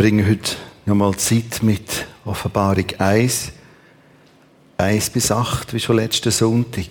Wir 0.00 0.06
verbringen 0.06 0.30
heute 0.30 0.56
nochmal 0.86 1.14
Zeit 1.16 1.62
mit 1.62 2.06
Offenbarung 2.24 2.86
1, 2.96 3.52
1 4.78 5.10
bis 5.10 5.30
8, 5.30 5.74
wie 5.74 5.78
schon 5.78 5.96
letzten 5.96 6.30
Sonntag. 6.30 6.86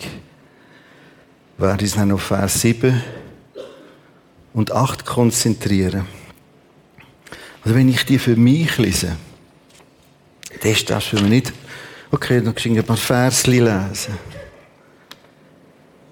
Wir 1.58 1.68
werden 1.68 1.82
uns 1.82 1.96
dann 1.96 2.12
auf 2.12 2.22
Vers 2.22 2.62
7 2.62 3.02
und 4.54 4.72
8 4.72 5.08
konzentrieren. 5.08 6.06
Also 7.64 7.76
wenn 7.76 7.90
ich 7.90 8.06
die 8.06 8.20
für 8.20 8.36
mich 8.36 8.78
lese, 8.78 9.18
dann 10.62 10.72
ist 10.72 10.88
das 10.88 11.06
für 11.06 11.16
mich 11.16 11.30
nicht, 11.30 11.54
okay, 12.12 12.40
dann 12.44 12.54
ein 12.56 12.84
paar 12.84 12.96
Versli 12.96 13.58
lesen. 13.58 14.20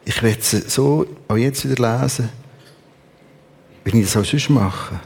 Ich 0.03 0.23
werde 0.23 0.41
sie 0.41 0.61
so 0.61 1.05
auch 1.27 1.37
jetzt 1.37 1.69
wieder 1.69 1.99
lesen, 2.01 2.29
wenn 3.83 3.99
ich 3.99 4.05
das 4.05 4.17
auch 4.17 4.25
sonst 4.25 4.49
mache. 4.49 4.99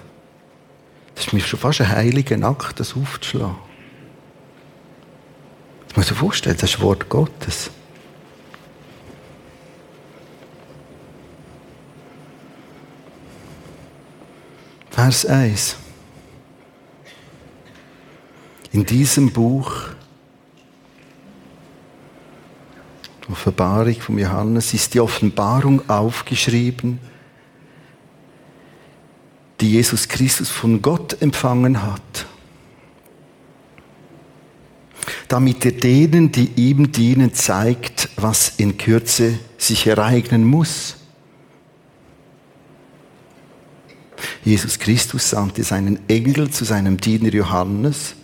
Das 1.16 1.28
ist 1.28 1.34
mir 1.34 1.42
schon 1.42 1.60
fast 1.60 1.82
ein 1.82 1.90
heiliger 1.90 2.42
Akt, 2.48 2.80
das 2.80 2.96
aufzuschlagen. 2.96 3.58
Das 5.88 5.98
muss 5.98 6.06
ich 6.06 6.12
mir 6.12 6.18
vorstellen, 6.18 6.56
das 6.56 6.70
ist 6.70 6.76
das 6.76 6.82
Wort 6.82 7.10
Gottes. 7.10 7.70
Vers 14.90 15.26
1. 15.26 15.78
In 18.72 18.86
diesem 18.86 19.32
Buch, 19.32 19.74
Offenbarung 23.30 23.96
von 23.96 24.18
Johannes, 24.18 24.74
ist 24.74 24.94
die 24.94 25.00
Offenbarung 25.00 25.90
aufgeschrieben, 25.90 27.00
die 29.62 29.72
Jesus 29.72 30.08
Christus 30.08 30.50
von 30.50 30.82
Gott 30.82 31.22
empfangen 31.22 31.84
hat, 31.84 32.26
damit 35.28 35.64
er 35.64 35.72
denen, 35.72 36.32
die 36.32 36.50
ihm 36.56 36.92
dienen, 36.92 37.34
zeigt, 37.34 38.10
was 38.16 38.54
in 38.58 38.78
Kürze 38.78 39.38
sich 39.58 39.86
ereignen 39.86 40.44
muss. 40.44 40.96
Jesus 44.44 44.80
Christus 44.80 45.30
sandte 45.30 45.64
seinen 45.64 46.00
Engel 46.10 46.50
zu 46.50 46.66
seinem 46.66 46.98
Diener 46.98 47.30
Johannes 47.30 48.16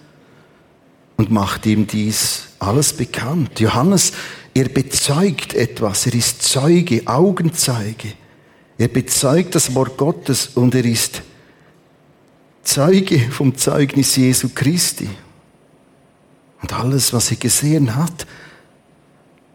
und 1.17 1.31
macht 1.31 1.67
ihm 1.67 1.85
dies 1.85 2.47
alles 2.59 2.93
bekannt. 2.93 3.59
Johannes, 3.59 4.13
er 4.55 4.69
bezeugt 4.69 5.53
etwas, 5.53 6.07
er 6.07 6.15
ist 6.15 6.41
Zeuge, 6.41 7.03
Augenzeuge. 7.05 8.13
Er 8.79 8.87
bezeugt 8.87 9.55
das 9.55 9.73
Wort 9.75 9.97
Gottes 9.97 10.47
und 10.55 10.75
er 10.75 10.85
ist 10.85 11.21
Zeuge 12.67 13.17
vom 13.31 13.55
Zeugnis 13.55 14.17
Jesu 14.17 14.49
Christi. 14.53 15.09
Und 16.61 16.73
alles, 16.73 17.13
was 17.13 17.31
er 17.31 17.37
gesehen 17.37 17.95
hat, 17.95 18.27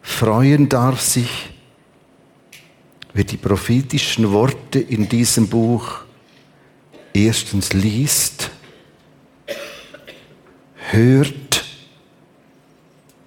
freuen 0.00 0.66
darf 0.70 1.02
sich, 1.02 1.50
wer 3.12 3.24
die 3.24 3.36
prophetischen 3.36 4.32
Worte 4.32 4.80
in 4.80 5.10
diesem 5.10 5.46
Buch 5.46 6.04
erstens 7.12 7.74
liest, 7.74 8.50
hört 10.90 11.66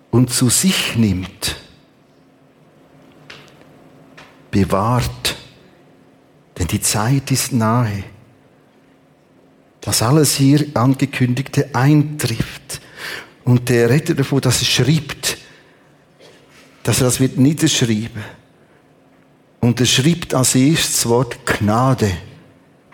und 0.10 0.32
zu 0.32 0.50
sich 0.50 0.96
nimmt, 0.96 1.58
bewahrt, 4.50 5.38
denn 6.58 6.66
die 6.66 6.82
Zeit 6.82 7.30
ist 7.30 7.54
nahe 7.54 8.04
dass 9.86 10.02
alles 10.02 10.36
hier 10.36 10.66
angekündigte 10.74 11.70
eintrifft. 11.74 12.82
Und 13.44 13.70
der 13.70 13.90
Retter 13.90 14.16
davon, 14.16 14.42
dass 14.42 14.62
er 14.62 14.66
schreibt, 14.66 15.38
dass 16.82 17.00
er 17.00 17.06
das 17.06 17.20
wird 17.20 17.38
niederschreiben. 17.38 18.24
Und 19.60 19.80
er 19.80 19.86
schreibt 19.86 20.34
als 20.34 20.56
erstes 20.56 20.94
das 20.94 21.06
Wort 21.10 21.46
Gnade, 21.46 22.12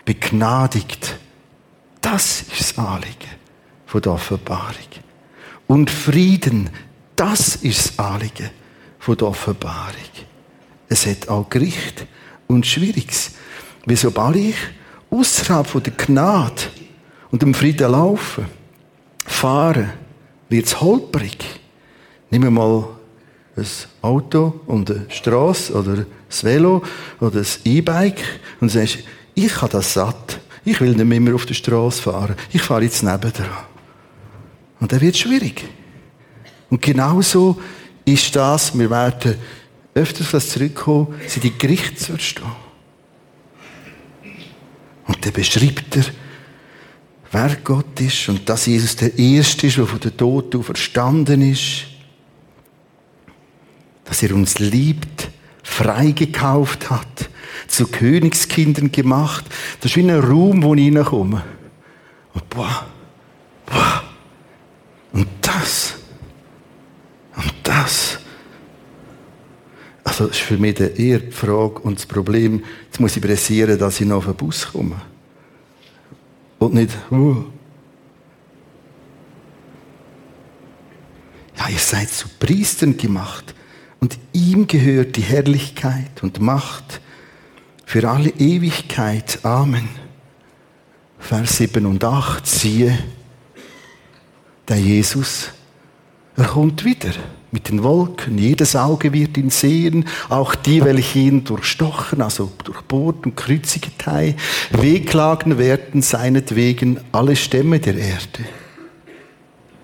begnadigt. 0.04 1.16
Das 2.02 2.42
ist 2.42 2.60
das 2.60 2.78
Anliegen 2.78 3.30
von 3.86 4.02
der 4.02 4.12
Offenbarung. 4.12 4.74
Und 5.66 5.90
Frieden, 5.90 6.68
das 7.16 7.56
ist 7.56 7.86
das 7.86 7.98
Anliegen 7.98 8.50
von 8.98 9.16
der 9.16 9.28
Offenbarung. 9.28 9.94
Es 10.88 11.06
hat 11.06 11.28
auch 11.28 11.48
Gericht 11.48 12.06
und 12.48 12.66
Schwieriges. 12.66 13.32
Wie 13.86 13.96
sobald 13.96 14.36
ich 14.36 14.56
außerhalb 15.10 15.66
von 15.66 15.82
der 15.82 15.94
Gnade 15.94 16.62
und 17.32 17.42
im 17.42 17.54
Frieden 17.54 17.90
laufen, 17.90 18.46
fahren, 19.24 19.90
wird 20.48 20.66
es 20.66 20.80
holprig. 20.80 21.38
Wir 22.30 22.50
mal 22.50 22.84
ein 23.56 23.66
Auto 24.02 24.60
und 24.66 24.90
eine 24.90 25.06
Straße 25.08 25.74
oder 25.74 25.92
ein 25.92 26.06
Velo 26.42 26.82
oder 27.20 27.40
ein 27.40 27.46
E-Bike 27.64 28.22
und 28.60 28.68
sagst, 28.68 28.98
ich 29.34 29.60
habe 29.60 29.72
das 29.72 29.94
satt. 29.94 30.40
Ich 30.64 30.80
will 30.80 30.94
nicht 30.94 31.20
mehr 31.20 31.34
auf 31.34 31.46
der 31.46 31.54
Straße 31.54 32.02
fahren. 32.02 32.36
Ich 32.52 32.62
fahre 32.62 32.84
jetzt 32.84 33.02
nebendran. 33.02 33.48
Und 34.78 34.92
dann 34.92 35.00
wird 35.00 35.14
es 35.14 35.20
schwierig. 35.20 35.64
Und 36.70 36.80
genauso 36.80 37.60
ist 38.04 38.34
das, 38.36 38.76
wir 38.78 38.90
werden 38.90 39.36
öfters 39.94 40.30
das 40.30 40.50
zurückkommen, 40.50 41.14
sind 41.26 41.44
die 41.44 41.56
Gerichte 41.58 41.96
zu 41.96 42.12
verstehen. 42.12 42.44
Und 45.06 45.24
dann 45.24 45.32
beschreibt 45.32 45.96
er, 45.96 46.04
wer 47.32 47.56
Gott 47.64 48.00
ist 48.00 48.28
und 48.28 48.48
dass 48.48 48.66
Jesus 48.66 48.94
der 48.96 49.18
Erste 49.18 49.66
ist, 49.66 49.78
der 49.78 49.86
von 49.86 49.98
den 49.98 50.16
Toten 50.16 50.62
verstanden 50.62 51.42
ist. 51.42 51.86
Dass 54.04 54.22
er 54.22 54.34
uns 54.34 54.58
liebt, 54.58 55.30
freigekauft 55.62 56.90
hat, 56.90 57.30
zu 57.66 57.86
Königskindern 57.86 58.92
gemacht. 58.92 59.44
Das 59.80 59.90
ist 59.90 59.96
wie 59.96 60.02
ein 60.02 60.10
Raum, 60.10 60.62
wo 60.62 60.74
ich 60.74 60.94
reinkomme. 60.94 61.42
Und 62.34 62.48
boah, 62.50 62.86
boah. 63.66 64.04
Und 65.12 65.28
das. 65.40 65.94
Und 67.34 67.52
das. 67.62 68.18
Also, 70.04 70.26
das 70.26 70.36
ist 70.36 70.42
für 70.42 70.58
mich 70.58 70.78
eher 70.80 71.20
die 71.20 71.32
Frage 71.32 71.78
und 71.80 71.98
das 71.98 72.06
Problem, 72.06 72.62
jetzt 72.86 73.00
muss 73.00 73.16
ich 73.16 73.22
pressieren, 73.22 73.78
dass 73.78 74.00
ich 74.00 74.06
noch 74.06 74.16
auf 74.18 74.24
den 74.26 74.34
Bus 74.34 74.70
komme. 74.70 75.00
Und 76.62 76.74
nicht, 76.74 76.96
uh. 77.10 77.44
Ja, 81.58 81.68
ihr 81.68 81.78
seid 81.78 82.08
zu 82.08 82.28
Priestern 82.38 82.96
gemacht. 82.96 83.52
Und 83.98 84.16
ihm 84.32 84.68
gehört 84.68 85.16
die 85.16 85.22
Herrlichkeit 85.22 86.22
und 86.22 86.40
Macht 86.40 87.00
für 87.84 88.08
alle 88.08 88.30
Ewigkeit. 88.30 89.40
Amen. 89.44 89.88
Vers 91.18 91.56
7 91.56 91.84
und 91.84 92.04
8. 92.04 92.46
Siehe, 92.46 92.96
der 94.68 94.78
Jesus, 94.78 95.50
er 96.36 96.44
kommt 96.44 96.84
wieder 96.84 97.10
mit 97.52 97.68
den 97.68 97.84
Wolken. 97.84 98.38
Jedes 98.38 98.74
Auge 98.74 99.12
wird 99.12 99.36
ihn 99.36 99.50
sehen, 99.50 100.06
auch 100.28 100.54
die, 100.54 100.84
welche 100.84 101.20
ihn 101.20 101.44
durchstochen, 101.44 102.20
also 102.20 102.50
durchbohrt 102.64 103.26
und 103.26 103.36
kreuziget 103.36 104.04
haben. 104.06 104.34
Wehklagen 104.72 105.58
werden 105.58 106.02
seinetwegen 106.02 106.98
alle 107.12 107.36
Stämme 107.36 107.78
der 107.78 107.96
Erde. 107.96 108.44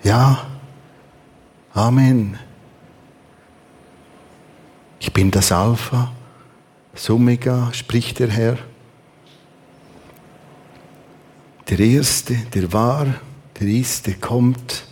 Ja, 0.02 0.48
Amen. 1.78 2.36
Ich 4.98 5.12
bin 5.12 5.30
das 5.30 5.52
Alpha, 5.52 6.10
das 6.92 7.08
Omega, 7.08 7.72
spricht 7.72 8.18
der 8.18 8.30
Herr. 8.30 8.58
Der 11.68 11.78
Erste, 11.78 12.34
der 12.52 12.72
war, 12.72 13.06
der 13.60 13.68
ist, 13.68 14.08
der 14.08 14.14
kommt 14.14 14.87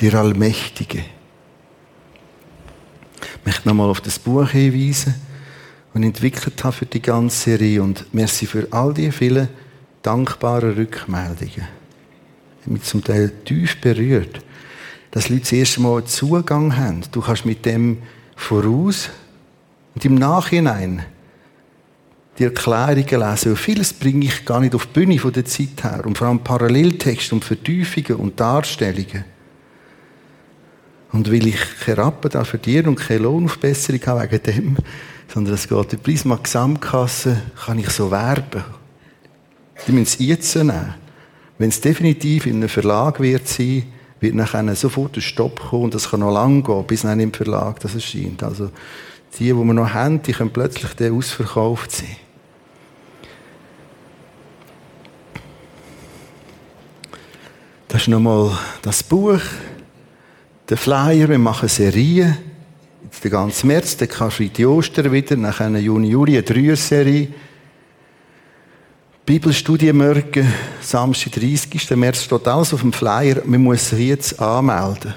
der 0.00 0.14
Allmächtige. 0.14 1.04
Ich 3.20 3.46
möchte 3.46 3.68
nochmal 3.68 3.88
auf 3.88 4.00
das 4.00 4.18
Buch 4.18 4.48
hinweisen, 4.50 5.14
das 5.92 6.00
ich 6.00 6.06
entwickelt 6.06 6.62
habe 6.62 6.76
für 6.76 6.86
die 6.86 7.02
ganze 7.02 7.36
Serie 7.36 7.82
und 7.82 8.06
merci 8.12 8.46
für 8.46 8.68
all 8.70 8.94
die 8.94 9.10
vielen 9.10 9.48
dankbaren 10.02 10.74
Rückmeldungen. 10.74 11.66
Mich 12.66 12.82
zum 12.82 13.02
Teil 13.02 13.32
tief 13.44 13.80
berührt, 13.80 14.40
dass 15.10 15.30
Leute 15.30 15.40
das 15.40 15.52
erste 15.52 15.80
Mal 15.80 16.04
Zugang 16.04 16.76
haben. 16.76 17.02
Du 17.10 17.22
kannst 17.22 17.46
mit 17.46 17.64
dem 17.64 17.98
voraus 18.36 19.08
und 19.94 20.04
im 20.04 20.16
Nachhinein 20.16 21.04
die 22.38 22.44
Erklärungen 22.44 23.30
lesen. 23.30 23.50
Und 23.50 23.56
vieles 23.56 23.92
bringe 23.92 24.26
ich 24.26 24.44
gar 24.44 24.60
nicht 24.60 24.74
auf 24.74 24.86
die 24.86 24.92
Bühne 24.92 25.18
von 25.18 25.32
der 25.32 25.46
Zeit 25.46 25.82
her. 25.82 26.02
Und 26.04 26.18
vor 26.18 26.28
allem 26.28 26.40
Paralleltexte 26.40 27.34
und 27.34 27.44
Vertiefungen 27.44 28.20
und 28.20 28.38
Darstellungen. 28.38 29.24
Und 31.12 31.32
weil 31.32 31.46
ich 31.46 31.58
keine 31.84 31.98
Rappen 31.98 32.30
da 32.30 32.44
verdiene 32.44 32.88
und 32.88 32.96
keine 32.96 33.20
Lohnaufbesserung 33.20 34.00
habe 34.06 34.30
wegen 34.30 34.42
dem, 34.42 34.76
sondern 35.32 35.54
es 35.54 35.68
geht 35.68 35.92
in 35.92 36.00
die 36.04 36.42
Gesamtkasse, 36.42 37.42
kann 37.64 37.78
ich 37.78 37.90
so 37.90 38.10
werben. 38.10 38.64
Die 39.86 39.92
müssen 39.92 40.02
es 40.04 40.18
jetzt 40.18 40.54
nehmen. 40.56 40.94
Wenn 41.56 41.70
es 41.70 41.80
definitiv 41.80 42.46
in 42.46 42.56
einem 42.56 42.68
Verlag 42.68 43.20
wird 43.20 43.48
sein, 43.48 43.84
wird 44.20 44.34
nachher 44.34 44.74
sofort 44.74 45.16
ein 45.16 45.22
Stopp 45.22 45.60
kommen 45.70 45.84
und 45.84 45.94
das 45.94 46.10
kann 46.10 46.20
noch 46.20 46.32
lange 46.32 46.62
gehen, 46.62 46.86
bis 46.86 47.02
dann 47.02 47.20
im 47.20 47.32
Verlag 47.32 47.80
das 47.80 47.94
erscheint. 47.94 48.42
Also 48.42 48.70
die, 49.38 49.44
die 49.44 49.54
wir 49.54 49.74
noch 49.74 49.92
haben, 49.92 50.22
die 50.22 50.32
können 50.32 50.50
plötzlich 50.50 50.92
dann 50.94 51.16
ausverkauft 51.16 51.92
sein. 51.92 52.16
Das 57.88 58.02
ist 58.02 58.08
nochmal 58.08 58.56
das 58.82 59.02
Buch, 59.02 59.40
der 60.68 60.76
Flyer, 60.76 61.28
wir 61.28 61.38
machen 61.38 61.68
Serien. 61.68 62.36
Jetzt 63.04 63.24
den 63.24 63.30
ganzen 63.30 63.68
März, 63.68 63.96
dann 63.96 64.08
Karfreitag 64.08 64.66
Ostern 64.66 65.10
wieder, 65.10 65.36
nachher 65.36 65.70
Juni, 65.78 66.10
Juli, 66.10 66.34
eine 66.34 66.42
Dreier-Serie. 66.42 67.28
Bibelstudienmorgen, 69.24 70.46
Samstag, 70.80 71.32
30. 71.32 71.90
März, 71.96 72.24
steht 72.24 72.48
alles 72.48 72.74
auf 72.74 72.80
dem 72.80 72.92
Flyer. 72.92 73.42
Wir 73.44 73.58
müssen 73.58 73.96
sich 73.96 74.08
jetzt 74.08 74.40
anmelden. 74.40 75.14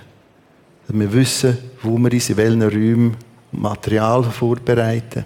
Damit 0.87 1.11
wir 1.11 1.19
wissen, 1.19 1.57
wo 1.81 1.97
wir 1.97 2.11
uns 2.11 2.29
in 2.29 2.37
welchen 2.37 2.61
Räumen 2.61 3.17
Material 3.51 4.23
vorbereiten. 4.23 5.25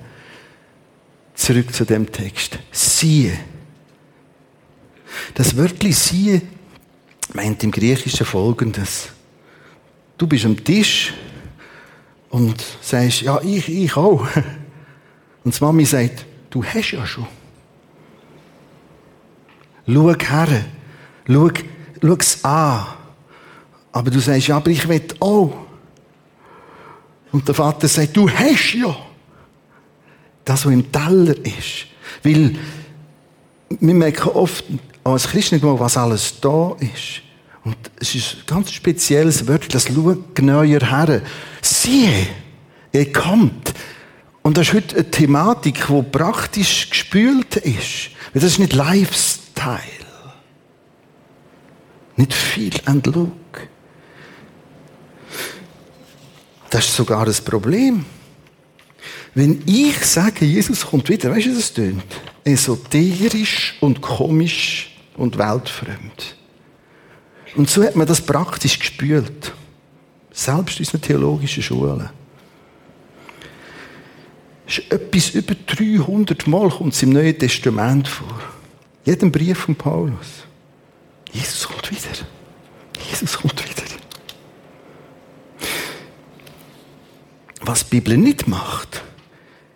Zurück 1.35 1.73
zu 1.73 1.85
dem 1.85 2.11
Text. 2.11 2.57
Siehe. 2.71 3.37
Das 5.33 5.55
Wörtchen 5.55 5.91
siehe 5.91 6.41
meint 7.33 7.63
im 7.63 7.71
Griechischen 7.71 8.25
folgendes. 8.25 9.14
Du 10.17 10.27
bist 10.27 10.45
am 10.45 10.63
Tisch 10.63 11.13
und 12.29 12.63
sagst, 12.81 13.21
ja, 13.21 13.39
ich, 13.41 13.69
ich 13.69 13.95
auch. 13.95 14.25
Und 15.43 15.59
die 15.59 15.63
Mami 15.63 15.85
sagt, 15.85 16.25
du 16.49 16.63
hast 16.63 16.91
ja 16.91 17.05
schon. 17.05 17.27
Schau 19.87 20.11
her. 20.11 20.65
Schau, 21.27 21.49
schau 22.01 22.13
es 22.13 22.43
an. 22.43 22.85
Aber 23.91 24.09
du 24.09 24.19
sagst, 24.19 24.47
ja, 24.47 24.57
aber 24.57 24.71
ich 24.71 24.87
will 24.87 25.03
auch. 25.19 25.53
Und 27.31 27.47
der 27.47 27.55
Vater 27.55 27.87
sagt, 27.87 28.17
du 28.17 28.29
hast 28.29 28.73
ja. 28.73 28.95
Das, 30.43 30.65
was 30.65 30.73
im 30.73 30.91
Teller 30.91 31.35
ist. 31.45 31.87
Weil, 32.23 32.55
wir 33.69 33.93
merken 33.93 34.29
oft 34.29 34.65
als 35.03 35.27
Christen 35.27 35.61
was 35.61 35.97
alles 35.97 36.39
da 36.39 36.75
ist. 36.79 37.24
Und 37.65 37.75
es 37.99 38.13
ist 38.13 38.35
ein 38.35 38.43
ganz 38.45 38.71
spezielles 38.71 39.47
Wort, 39.47 39.73
das 39.73 39.87
schaut 39.87 40.35
genauer 40.35 40.65
her. 40.65 41.21
Siehe, 41.61 42.27
er 42.91 43.11
kommt. 43.11 43.73
Und 44.43 44.55
das 44.55 44.67
ist 44.67 44.73
heute 44.75 44.95
eine 44.97 45.09
Thematik, 45.09 45.87
die 45.87 46.03
praktisch 46.03 46.91
gespült 46.91 47.55
ist. 47.57 48.11
Weil 48.31 48.41
das 48.41 48.51
ist 48.51 48.59
nicht 48.59 48.73
Lifestyle. 48.73 49.81
Nicht 52.15 52.33
viel 52.33 52.73
and 52.85 53.07
look. 53.07 53.31
Das 56.69 56.85
ist 56.85 56.95
sogar 56.95 57.25
das 57.25 57.41
Problem. 57.41 58.05
Wenn 59.33 59.63
ich 59.65 59.97
sage, 60.05 60.45
Jesus 60.45 60.85
kommt 60.85 61.09
wieder, 61.09 61.31
weißt 61.31 61.47
du, 61.47 61.49
wie 61.49 61.55
das 61.55 61.73
tönt? 61.73 62.03
Esoterisch 62.43 63.75
und 63.81 64.01
komisch 64.01 64.95
und 65.17 65.37
weltfremd. 65.39 66.35
Und 67.55 67.69
so 67.69 67.83
hat 67.83 67.95
man 67.95 68.07
das 68.07 68.21
praktisch 68.21 68.77
gespürt. 68.79 69.53
Selbst 70.31 70.79
in 70.79 70.85
unseren 70.85 71.01
theologischen 71.01 71.63
Schulen. 71.63 72.09
Ist 74.67 74.91
etwas 74.91 75.29
über 75.29 75.55
300 75.55 76.47
Mal 76.47 76.69
kommt 76.69 76.93
es 76.93 77.03
im 77.03 77.11
Neuen 77.11 77.37
Testament 77.37 78.07
vor. 78.07 78.41
Jedem 79.05 79.31
Brief 79.31 79.59
von 79.59 79.75
Paulus. 79.75 80.45
Jesus 81.31 81.67
kommt 81.67 81.89
wieder. 81.91 82.27
Jesus 83.09 83.37
kommt 83.37 83.63
wieder. 83.63 83.83
Was 87.61 87.87
die 87.87 87.99
Bibel 87.99 88.17
nicht 88.17 88.47
macht, 88.47 89.03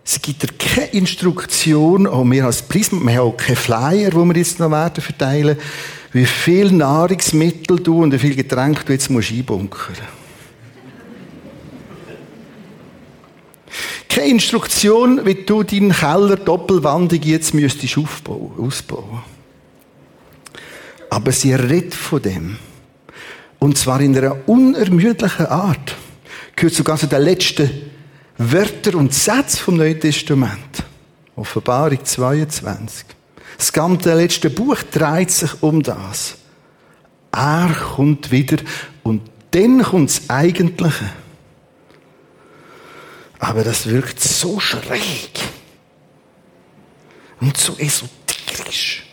es 0.04 0.20
gibt 0.20 0.42
dir 0.42 0.48
keine 0.58 0.86
Instruktion, 0.88 2.06
auch 2.06 2.24
wir 2.24 2.44
als 2.44 2.62
Prisma, 2.62 3.00
wir 3.00 3.18
haben 3.18 3.28
auch 3.28 3.36
keine 3.36 3.56
Flyer, 3.56 4.10
die 4.10 4.16
wir 4.16 4.36
jetzt 4.36 4.58
noch 4.58 4.70
werden 4.70 5.02
verteilen, 5.02 5.56
wie 6.12 6.26
viel 6.26 6.72
Nahrungsmittel 6.72 7.78
du 7.78 8.02
und 8.02 8.12
wie 8.12 8.18
viel 8.18 8.34
Getränk 8.34 8.84
du 8.86 8.92
jetzt 8.92 9.10
musst 9.10 9.30
einbunkern. 9.30 9.96
Keine 14.08 14.26
Instruktion, 14.26 15.24
wie 15.24 15.34
du 15.34 15.62
deinen 15.62 15.92
Keller 15.92 16.36
doppelwandig 16.36 17.24
jetzt 17.24 17.54
müsstest 17.54 17.96
aufbauen, 17.96 18.52
ausbauen. 18.58 19.22
Aber 21.08 21.30
sie 21.30 21.54
redet 21.54 21.94
von 21.94 22.20
dem. 22.20 22.56
Und 23.60 23.78
zwar 23.78 24.00
in 24.00 24.16
einer 24.16 24.48
unermüdlichen 24.48 25.46
Art. 25.46 25.94
Gehört 26.56 26.74
sogar 26.74 26.98
zu 26.98 27.06
den 27.06 27.22
letzten 27.22 27.70
Wörtern 28.36 28.96
und 28.96 29.14
Sätzen 29.14 29.58
vom 29.58 29.76
Neuen 29.76 30.00
Testament. 30.00 30.82
Offenbarung 31.36 32.04
22. 32.04 33.06
Das 33.60 33.74
ganze 33.74 34.14
letzte 34.14 34.48
Buch 34.48 34.78
dreht 34.90 35.30
sich 35.30 35.62
um 35.62 35.82
das. 35.82 36.38
Er 37.30 37.68
kommt 37.94 38.30
wieder 38.30 38.56
und 39.02 39.20
dann 39.50 39.82
kommt 39.82 40.08
das 40.08 40.30
Eigentliche. 40.30 41.10
Aber 43.38 43.62
das 43.62 43.86
wirkt 43.86 44.18
so 44.18 44.58
schräg 44.60 45.40
und 47.42 47.54
so 47.54 47.76
esoterisch. 47.76 49.04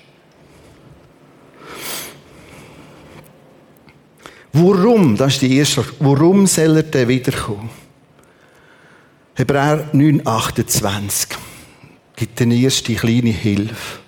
Warum? 4.53 5.17
Das 5.17 5.33
ist 5.33 5.41
die 5.41 5.57
erste 5.57 5.83
Frage. 5.83 5.97
Warum 5.99 6.47
soll 6.47 6.77
er 6.77 6.83
denn 6.83 7.09
wiederkommen? 7.09 7.69
Hebräer 9.35 9.89
9, 9.91 10.25
28 10.25 11.37
gibt 12.15 12.41
eine 12.41 12.55
erste 12.55 12.95
kleine 12.95 13.31
Hilfe. 13.31 14.06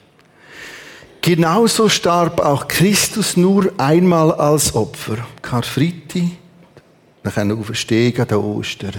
Genauso 1.21 1.89
starb 1.89 2.39
auch 2.39 2.67
Christus 2.67 3.35
nur 3.35 3.71
einmal 3.77 4.31
als 4.31 4.73
Opfer. 4.73 5.17
Karfreitag, 5.41 6.31
dann 7.23 7.51
Auferstehen 7.51 8.19
an 8.19 8.37
Ostern. 8.37 8.93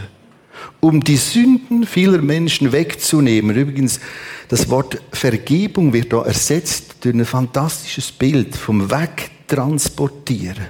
Um 0.81 1.03
die 1.03 1.17
Sünden 1.17 1.87
vieler 1.87 2.19
Menschen 2.19 2.73
wegzunehmen. 2.73 3.57
Übrigens, 3.57 4.01
das 4.49 4.69
Wort 4.69 5.01
Vergebung 5.13 5.93
wird 5.93 6.13
da 6.13 6.23
ersetzt 6.23 6.97
durch 7.01 7.15
ein 7.15 7.25
fantastisches 7.25 8.13
Bild 8.13 8.55
vom 8.55 8.91
Wegtransportieren. 8.91 10.69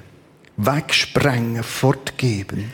Wegsprengen, 0.57 1.63
fortgeben. 1.65 2.73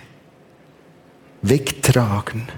Wegtragen. 1.42 2.48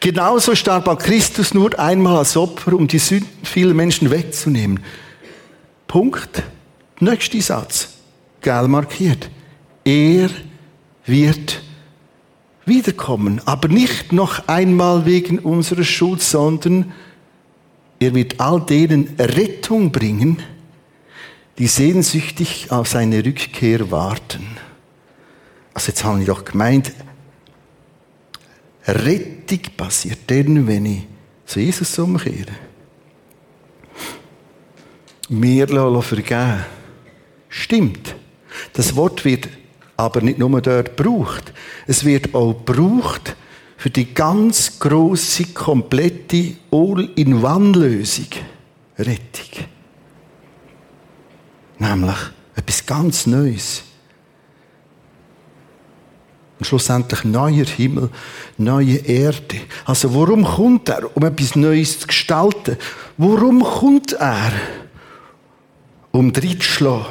Genauso 0.00 0.54
starb 0.54 0.88
auch 0.88 0.98
Christus 0.98 1.54
nur 1.54 1.78
einmal 1.78 2.16
als 2.16 2.36
Opfer, 2.36 2.72
um 2.72 2.88
die 2.88 2.98
Sünden 2.98 3.44
vieler 3.44 3.74
Menschen 3.74 4.10
wegzunehmen. 4.10 4.80
Punkt. 5.90 6.44
Nächster 7.00 7.40
Satz. 7.40 7.88
Gel 8.42 8.68
markiert. 8.68 9.28
Er 9.82 10.30
wird 11.04 11.60
wiederkommen. 12.64 13.40
Aber 13.44 13.66
nicht 13.66 14.12
noch 14.12 14.46
einmal 14.46 15.04
wegen 15.04 15.40
unserer 15.40 15.82
Schuld, 15.82 16.22
sondern 16.22 16.92
er 17.98 18.14
wird 18.14 18.38
all 18.38 18.60
denen 18.60 19.16
Rettung 19.18 19.90
bringen, 19.90 20.40
die 21.58 21.66
sehnsüchtig 21.66 22.70
auf 22.70 22.86
seine 22.86 23.24
Rückkehr 23.24 23.90
warten. 23.90 24.46
Also 25.74 25.88
jetzt 25.88 26.04
haben 26.04 26.20
wir 26.20 26.26
doch 26.26 26.44
gemeint, 26.44 26.92
Rettung 28.86 29.62
passiert 29.76 30.20
dann, 30.28 30.68
wenn 30.68 30.86
ich 30.86 31.02
zu 31.46 31.58
Jesus 31.58 31.98
umkehre 31.98 32.69
mir 35.30 35.66
vergeben 36.02 36.64
Stimmt. 37.48 38.14
Das 38.72 38.94
Wort 38.94 39.24
wird 39.24 39.48
aber 39.96 40.20
nicht 40.22 40.38
nur 40.38 40.60
dort 40.60 40.96
gebraucht. 40.96 41.52
Es 41.86 42.04
wird 42.04 42.34
auch 42.34 42.52
gebraucht 42.64 43.36
für 43.76 43.90
die 43.90 44.14
ganz 44.14 44.78
große, 44.78 45.46
komplette 45.46 46.54
All-in-One-Lösung. 46.70 48.28
Rettung. 48.98 49.66
Nämlich 51.78 52.16
etwas 52.54 52.86
ganz 52.86 53.26
Neues. 53.26 53.82
Und 56.58 56.66
schlussendlich 56.66 57.24
neuer 57.24 57.64
Himmel, 57.64 58.10
neue 58.58 58.96
Erde. 58.96 59.56
Also 59.86 60.14
warum 60.14 60.44
kommt 60.44 60.90
er? 60.90 61.16
Um 61.16 61.24
etwas 61.24 61.56
Neues 61.56 62.00
zu 62.00 62.06
gestalten. 62.06 62.76
Warum 63.16 63.62
kommt 63.62 64.12
er? 64.12 64.52
Um 66.12 66.30
reinzuschlagen. 66.30 67.06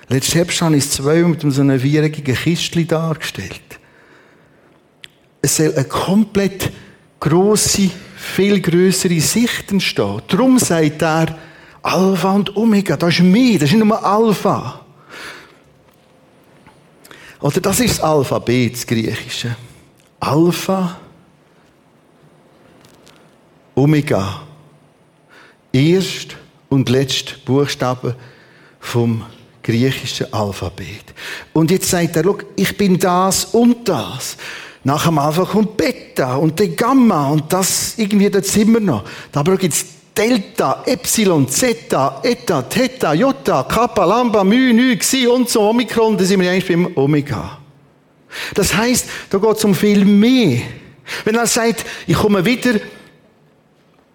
Letztes 0.09 0.35
Herbst 0.35 0.63
habe 0.63 0.77
ich 0.77 0.89
zwei 0.89 1.23
mit 1.23 1.41
so 1.41 1.61
einem 1.61 1.81
vierjährigen 1.81 2.23
Kistchen 2.23 2.87
dargestellt. 2.87 3.63
Es 5.41 5.57
soll 5.57 5.73
eine 5.75 5.85
komplett 5.85 6.71
grosse, 7.19 7.91
viel 8.17 8.61
größere 8.61 9.21
Sicht 9.21 9.73
entstehen. 9.73 10.23
Darum 10.29 10.59
sagt 10.59 11.03
er, 11.03 11.39
Alpha 11.83 12.33
und 12.33 12.57
Omega, 12.57 12.97
das 12.97 13.15
ist 13.15 13.21
mir, 13.23 13.59
das 13.59 13.71
ist 13.71 13.77
nicht 13.77 13.85
nur 13.85 14.05
Alpha. 14.05 14.85
Oder 17.41 17.61
das 17.61 17.81
ist 17.81 17.99
das 17.99 18.05
Alphabet, 18.05 18.75
das 18.75 18.87
Griechische. 18.87 19.57
Alpha, 20.21 20.99
Omega. 23.79 24.43
Erst 25.73 26.37
und 26.69 26.89
letzt 26.89 27.45
Buchstaben 27.45 28.15
vom 28.81 29.25
griechischen 29.63 30.33
Alphabet. 30.33 31.05
Und 31.53 31.71
jetzt 31.71 31.89
sagt 31.89 32.17
er, 32.17 32.25
ich 32.57 32.77
bin 32.77 32.99
das 32.99 33.45
und 33.45 33.89
das. 33.89 34.37
Nach 34.83 35.05
dem 35.05 35.19
Alpha 35.19 35.45
kommt 35.45 35.77
Beta 35.77 36.37
und 36.37 36.59
der 36.59 36.69
Gamma 36.69 37.29
und 37.29 37.53
das 37.53 37.95
irgendwie, 37.99 38.29
das 38.31 38.49
sind 38.49 38.73
wir 38.73 38.81
noch. 38.81 39.05
Aber 39.33 39.57
gibt 39.57 39.75
es 39.75 39.87
Delta, 40.17 40.83
Epsilon, 40.87 41.49
Zeta, 41.49 42.21
Eta, 42.25 42.63
Theta, 42.63 43.13
Jota, 43.13 43.63
Kappa, 43.63 44.05
Lambda, 44.05 44.43
Mu, 44.43 44.73
Nu, 44.73 44.97
Xi 44.97 45.29
und 45.29 45.49
so 45.49 45.69
Omikron, 45.71 46.17
da 46.17 46.25
sind 46.25 46.41
wir 46.41 46.51
eigentlich 46.51 46.67
beim 46.67 46.97
Omega. 46.97 47.59
Das 48.55 48.75
heißt, 48.75 49.07
da 49.31 49.39
geht 49.39 49.57
es 49.57 49.65
um 49.65 49.75
viel 49.75 50.05
mehr. 50.05 50.63
Wenn 51.25 51.37
er 51.37 51.47
sagt, 51.47 51.85
ich 52.07 52.17
komme 52.17 52.45
wieder 52.45 52.81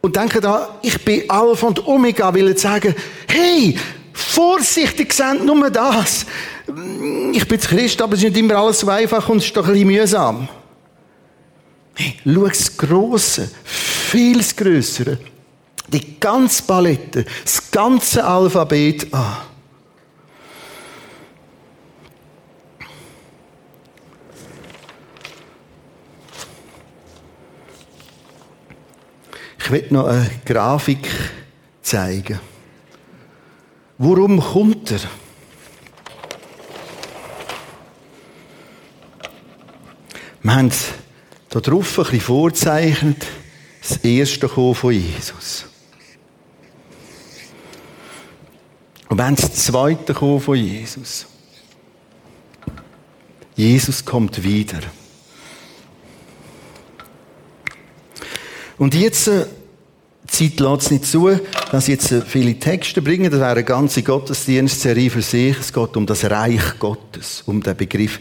und 0.04 0.16
denke 0.16 0.42
da, 0.42 0.80
ich 0.82 1.04
bin 1.04 1.30
Alpha 1.30 1.68
und 1.68 1.88
Omega, 1.88 2.34
will 2.34 2.58
sagen, 2.58 2.94
hey, 3.28 3.78
vorsichtig 4.12 5.14
sind 5.14 5.46
nur 5.46 5.70
das. 5.70 6.26
Ich 7.32 7.48
bin 7.48 7.60
Christ, 7.60 8.02
aber 8.02 8.14
es 8.14 8.20
ist 8.20 8.30
nicht 8.30 8.38
immer 8.38 8.56
alles 8.58 8.80
so 8.82 8.90
einfach 8.90 9.28
und 9.30 9.38
es 9.38 9.46
ist 9.46 9.56
doch 9.56 9.66
ein 9.66 9.74
bisschen 9.74 9.88
mühsam. 9.88 10.50
Hey, 11.96 12.16
schau 12.26 12.48
das 12.48 12.78
Grosse, 12.78 13.50
viel 13.64 14.44
Größere 14.44 15.18
die 15.94 16.20
ganze 16.20 16.64
Palette, 16.64 17.26
das 17.44 17.72
ganze 17.72 18.26
Alphabet 18.26 19.14
an. 19.14 19.53
Ich 29.64 29.72
will 29.72 29.88
noch 29.92 30.08
eine 30.08 30.30
Grafik 30.44 31.10
zeigen. 31.82 32.38
Worum 33.98 34.42
kommt 34.42 34.92
er? 34.92 35.00
Wir 40.42 40.54
haben 40.54 40.70
hier 40.70 41.62
drauf 41.62 41.98
ein 41.98 42.04
bisschen 42.04 42.20
vorzeichnet, 42.20 43.26
das 43.82 43.98
erste 43.98 44.50
Kommen 44.50 44.76
von 44.76 44.92
Jesus. 44.92 45.66
Und 49.08 49.18
wenn 49.18 49.36
das 49.36 49.54
zweite 49.54 50.14
Kommen 50.14 50.42
von 50.42 50.58
Jesus. 50.58 51.26
Jesus 53.56 54.04
kommt 54.04 54.44
wieder. 54.44 54.82
Und 58.78 58.96
jetzt, 58.96 59.28
äh, 59.28 59.46
die 60.24 60.56
Zeit 60.56 60.60
lässt 60.60 60.86
es 60.86 60.92
nicht 60.92 61.06
zu, 61.06 61.30
dass 61.72 61.88
jetzt 61.88 62.12
äh, 62.12 62.22
viele 62.22 62.58
Texte 62.60 63.02
bringen. 63.02 63.30
Das 63.30 63.40
wäre 63.40 63.52
eine 63.52 63.64
ganze 63.64 64.04
Gottesdienstserie 64.04 65.10
für 65.10 65.22
sich. 65.22 65.60
Es 65.60 65.74
geht 65.74 65.96
um 65.96 66.06
das 66.06 66.30
Reich 66.30 66.80
Gottes, 66.80 67.44
um 67.46 67.62
den 67.62 67.76
Begriff. 67.76 68.20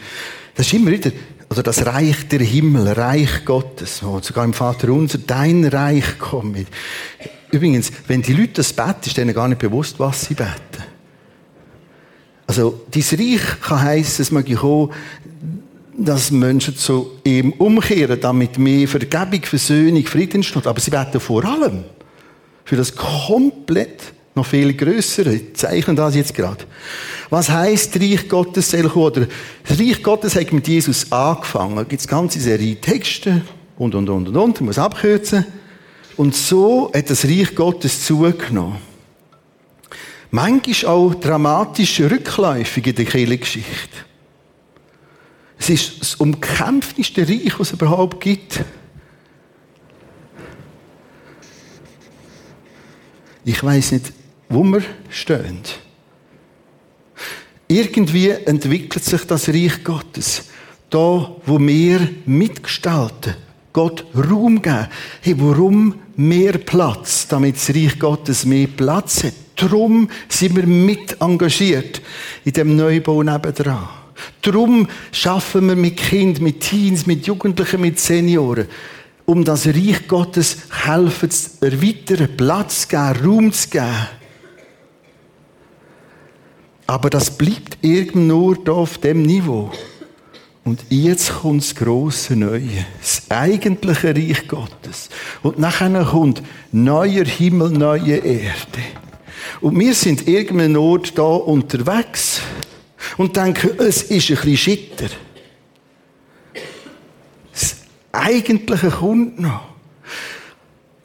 Das 0.54 0.66
ist 0.66 0.74
immer 0.74 0.90
wieder, 0.90 1.10
also 1.48 1.62
das 1.62 1.84
Reich 1.86 2.28
der 2.28 2.40
Himmel, 2.40 2.88
Reich 2.88 3.44
Gottes. 3.44 4.02
Wo 4.02 4.20
sogar 4.20 4.44
im 4.44 4.52
Vater 4.52 4.90
unser, 4.90 5.18
dein 5.18 5.64
Reich 5.64 6.18
kommt. 6.18 6.66
Übrigens, 7.50 7.92
wenn 8.08 8.22
die 8.22 8.32
Leute 8.32 8.54
das 8.54 8.72
beten, 8.72 9.06
ist 9.06 9.16
denen 9.16 9.34
gar 9.34 9.48
nicht 9.48 9.60
bewusst, 9.60 9.98
was 9.98 10.22
sie 10.22 10.34
beten. 10.34 10.50
Also, 12.46 12.82
dieses 12.92 13.18
Reich 13.18 13.60
kann 13.62 13.80
heissen, 13.80 14.22
es 14.22 14.30
möge 14.30 14.54
kommen, 14.54 14.92
dass 15.96 16.30
Menschen 16.30 16.76
zu 16.76 17.18
ihm 17.24 17.52
umkehren, 17.52 18.18
damit 18.20 18.58
mehr 18.58 18.88
Vergebung, 18.88 19.42
Versöhnung, 19.42 20.04
Frieden 20.06 20.36
entsteht. 20.36 20.66
Aber 20.66 20.80
sie 20.80 20.90
beten 20.90 21.20
vor 21.20 21.44
allem 21.44 21.84
für 22.64 22.76
das 22.76 22.94
komplett 22.94 24.12
noch 24.34 24.46
viel 24.46 24.72
größere. 24.72 25.34
Ich 25.34 25.54
zeichne 25.54 25.94
das 25.94 26.14
jetzt 26.14 26.34
gerade. 26.34 26.64
Was 27.28 27.50
heißt 27.50 28.00
Reich 28.00 28.28
Gottes 28.28 28.72
kommen? 28.72 28.90
Oder 28.94 29.26
das 29.68 29.78
Reich 29.78 30.02
Gottes 30.02 30.36
hat 30.36 30.52
mit 30.52 30.66
Jesus 30.68 31.10
angefangen. 31.12 31.76
Da 31.76 31.82
gibt 31.82 32.00
es 32.00 32.08
ganze 32.08 32.40
Serie 32.40 32.76
Texte 32.76 33.42
und, 33.76 33.94
und, 33.94 34.08
und, 34.08 34.28
und, 34.28 34.36
und. 34.36 34.54
Ich 34.56 34.60
muss 34.62 34.78
abkürzen. 34.78 35.44
Und 36.16 36.34
so 36.34 36.90
hat 36.94 37.10
das 37.10 37.24
Reich 37.24 37.54
Gottes 37.54 38.04
zugenommen. 38.04 38.78
Manchmal 40.30 40.94
auch 40.94 41.14
dramatisch 41.14 42.00
rückläufig 42.00 42.86
in 42.86 42.94
der 42.94 43.04
Kirchengeschichte. 43.04 44.11
Es 45.62 45.70
ist 45.70 46.00
das 46.00 46.14
umkämpfteste 46.16 47.22
Reich, 47.22 47.56
was 47.56 47.68
es 47.68 47.74
überhaupt 47.74 48.20
gibt. 48.20 48.64
Ich 53.44 53.62
weiß 53.62 53.92
nicht, 53.92 54.12
wo 54.48 54.64
wir 54.64 54.82
stehen. 55.08 55.60
Irgendwie 57.68 58.30
entwickelt 58.30 59.04
sich 59.04 59.24
das 59.24 59.48
Reich 59.50 59.84
Gottes. 59.84 60.46
Da, 60.90 61.30
wo 61.46 61.60
wir 61.60 62.08
mitgestalten, 62.26 63.36
Gott 63.72 64.04
Raum 64.16 64.60
geben. 64.62 64.88
Hey, 65.20 65.36
warum 65.38 65.94
mehr 66.16 66.58
Platz? 66.58 67.28
Damit 67.28 67.54
das 67.54 67.68
Reich 67.70 68.00
Gottes 68.00 68.44
mehr 68.44 68.66
Platz 68.66 69.22
hat. 69.22 69.34
Darum 69.54 70.08
sind 70.28 70.56
wir 70.56 70.66
mit 70.66 71.20
engagiert 71.20 72.02
in 72.44 72.52
dem 72.52 72.74
Neubau 72.74 73.22
nebendran. 73.22 74.01
Darum 74.42 74.88
schaffen 75.12 75.68
wir 75.68 75.76
mit 75.76 75.96
Kindern, 75.96 76.44
mit 76.44 76.60
Teens, 76.60 77.06
mit 77.06 77.26
Jugendlichen, 77.26 77.80
mit 77.80 77.98
Senioren, 77.98 78.66
um 79.24 79.44
das 79.44 79.66
Reich 79.66 80.08
Gottes 80.08 80.58
helfen 80.84 81.30
zu 81.30 81.50
erweitern, 81.60 82.28
Platz 82.36 82.82
zu 82.82 82.88
geben, 82.88 83.24
Raum 83.24 83.52
zu 83.52 83.68
geben. 83.68 84.08
Aber 86.86 87.08
das 87.08 87.30
bleibt 87.38 87.78
irgendwo 87.80 88.52
nur 88.54 88.76
auf 88.76 88.98
dem 88.98 89.22
Niveau. 89.22 89.70
Und 90.64 90.84
jetzt 90.90 91.32
kommt 91.40 91.62
das 91.62 91.74
grosse 91.74 92.36
Neue, 92.36 92.86
das 93.00 93.22
eigentliche 93.30 94.14
Reich 94.14 94.46
Gottes. 94.46 95.08
Und 95.42 95.58
nachher 95.58 96.04
kommt 96.04 96.42
neuer 96.70 97.24
Himmel, 97.24 97.70
neue 97.70 98.16
Erde. 98.16 98.82
Und 99.60 99.78
wir 99.78 99.94
sind 99.94 100.28
irgendeinem 100.28 100.80
Ort 100.80 101.18
da 101.18 101.22
unterwegs 101.22 102.40
und 103.16 103.36
denken, 103.36 103.78
es 103.78 104.02
ist 104.02 104.30
ein 104.30 104.36
bisschen 104.36 104.56
schitter. 104.56 105.08
Das 107.52 107.76
Eigentliche 108.12 108.90
kommt 108.90 109.40
noch. 109.40 109.62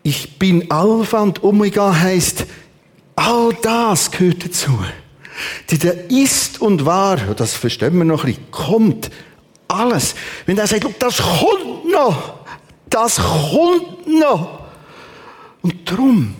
Ich 0.03 0.39
bin 0.39 0.71
Alpha 0.71 1.21
und 1.21 1.43
Omega 1.43 1.93
heißt, 1.93 2.45
all 3.15 3.53
das 3.61 4.11
gehört 4.11 4.45
dazu. 4.45 4.79
Der 5.69 6.09
ist 6.09 6.61
und 6.61 6.85
war, 6.85 7.17
das 7.17 7.53
verstehen 7.53 7.97
wir 7.97 8.05
noch 8.05 8.23
ein 8.23 8.33
bisschen, 8.33 8.51
kommt 8.51 9.11
alles. 9.67 10.15
Wenn 10.45 10.57
er 10.57 10.67
sagt, 10.67 10.85
das 10.99 11.17
kommt 11.17 11.91
noch, 11.91 12.39
das 12.89 13.17
kommt 13.17 14.07
noch. 14.07 14.61
Und 15.61 15.89
darum 15.89 16.35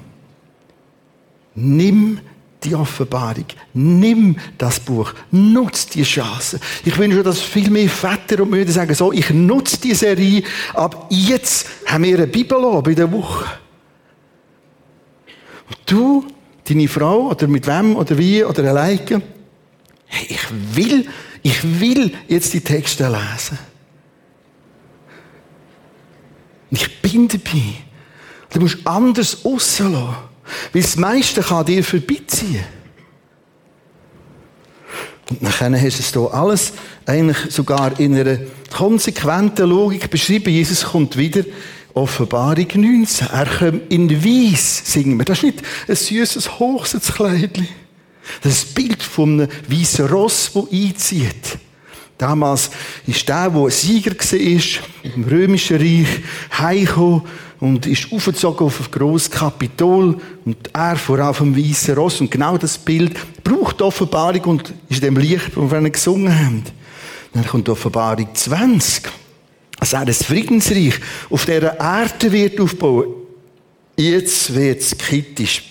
Nimm 1.59 2.19
die 2.63 2.75
Offenbarung. 2.75 3.45
Nimm 3.73 4.37
das 4.57 4.79
Buch. 4.79 5.13
Nutz 5.31 5.87
die 5.87 6.03
Chance. 6.03 6.59
Ich 6.83 6.97
wünsche, 6.97 7.23
dass 7.23 7.41
viel 7.41 7.69
mehr 7.69 7.89
Väter 7.89 8.41
und 8.41 8.49
Mütter 8.49 8.71
sagen, 8.71 8.93
so, 8.93 9.11
ich 9.11 9.29
nutze 9.29 9.79
die 9.79 9.93
Serie, 9.93 10.43
aber 10.73 11.07
jetzt 11.09 11.67
haben 11.85 12.03
wir 12.03 12.17
eine 12.17 12.27
Bibel 12.27 12.81
bei 12.81 12.93
der 12.93 13.11
Woche. 13.11 13.45
Und 15.67 15.77
du, 15.85 16.27
deine 16.67 16.87
Frau, 16.87 17.29
oder 17.29 17.47
mit 17.47 17.67
wem, 17.67 17.95
oder 17.95 18.17
wie, 18.17 18.43
oder 18.43 18.63
alleine, 18.63 19.21
hey, 20.07 20.27
ich 20.29 20.75
will, 20.75 21.07
ich 21.43 21.79
will 21.79 22.13
jetzt 22.27 22.53
die 22.53 22.61
Texte 22.61 23.07
lesen. 23.07 23.59
Ich 26.69 27.01
bin 27.01 27.27
dabei. 27.27 27.61
Du 28.49 28.59
musst 28.59 28.85
anders 28.85 29.45
rauslassen. 29.45 30.26
Weil 30.73 30.81
das 30.81 30.95
meiste 30.95 31.41
kann 31.41 31.65
dir 31.65 31.83
vorbeiziehen. 31.83 32.63
Und 35.29 35.43
dann 35.43 35.81
hast 35.81 35.99
du 35.99 36.01
es 36.01 36.13
hier 36.13 36.33
alles 36.33 36.73
eigentlich 37.05 37.37
sogar 37.49 37.99
in 37.99 38.15
einer 38.15 38.37
konsequenten 38.73 39.69
Logik 39.69 40.09
beschrieben. 40.09 40.53
Jesus 40.53 40.85
kommt 40.85 41.17
wieder. 41.17 41.43
Offenbarung 41.93 42.67
19. 42.75 43.27
Er 43.27 43.45
kommt 43.45 43.91
in 43.91 44.23
Weiss, 44.23 44.83
singen 44.85 45.17
wir. 45.17 45.25
Das 45.25 45.39
ist 45.39 45.43
nicht 45.43 45.63
ein 45.87 45.95
süßes 45.95 46.59
Hochzeitskleidchen. 46.59 47.67
Das 48.41 48.53
ist 48.53 48.67
das 48.67 48.73
Bild 48.73 49.01
von 49.01 49.41
einem 49.41 49.49
weißen 49.67 50.05
Ross, 50.05 50.51
das 50.53 50.71
einzieht. 50.71 51.57
Damals 52.17 52.69
ist 53.05 53.27
der, 53.27 53.49
der 53.49 53.61
ein 53.61 53.69
Sieger 53.69 54.11
war, 54.11 55.11
im 55.15 55.23
römischen 55.23 55.77
Reich, 55.77 56.07
heimgekommen 56.57 57.23
und 57.59 57.85
ist 57.85 58.11
aufgezogen 58.11 58.67
auf 58.67 58.79
ein 58.79 58.91
grosses 58.91 59.31
Kapitol 59.31 60.17
und 60.45 60.57
er 60.73 60.95
voran 60.95 61.33
vom 61.33 61.57
weißen 61.57 61.95
Ross. 61.95 62.21
Und 62.21 62.29
genau 62.29 62.57
das 62.57 62.77
Bild 62.77 63.15
braucht 63.43 63.81
Offenbarung 63.81 64.41
und 64.41 64.73
ist 64.89 65.03
dem 65.03 65.17
Licht, 65.17 65.51
das 65.55 65.71
wir 65.71 65.89
gesungen 65.89 66.37
haben. 66.37 66.63
Dann 67.33 67.45
kommt 67.45 67.69
Offenbarung 67.69 68.29
20. 68.33 69.03
Dass 69.79 69.93
er 69.93 70.01
ein 70.01 70.13
Friedensreich 70.13 70.95
auf 71.29 71.45
dieser 71.45 71.79
Erde 71.79 72.31
wird 72.31 72.59
aufbauen. 72.59 73.07
Jetzt 73.95 74.53
wird 74.53 74.81
es 74.81 74.97
kritisch, 74.97 75.63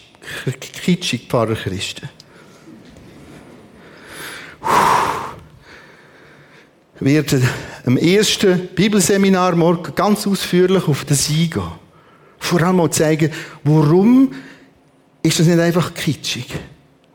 kitschig, 0.85 1.29
Pfarrer 1.29 1.55
Christen. 1.55 2.09
Wird 7.00 7.37
am 7.85 7.96
ersten 7.96 8.68
Bibelseminar 8.74 9.54
morgen 9.54 9.94
ganz 9.94 10.26
ausführlich 10.26 10.88
auf 10.88 11.04
das 11.04 11.28
eingehen. 11.28 11.62
Vor 12.38 12.62
allem 12.62 12.80
auch 12.80 12.88
zeigen, 12.88 13.30
warum 13.64 14.32
ist 15.22 15.40
das 15.40 15.46
nicht 15.46 15.59
einfach 15.59 15.92
kitschig? 15.94 16.46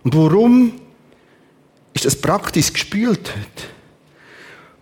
Und 0.04 0.16
warum 0.16 0.74
ist 1.94 2.06
das 2.06 2.16
praktisch 2.16 2.74
gespült 2.74 3.32
heute? 3.32 3.68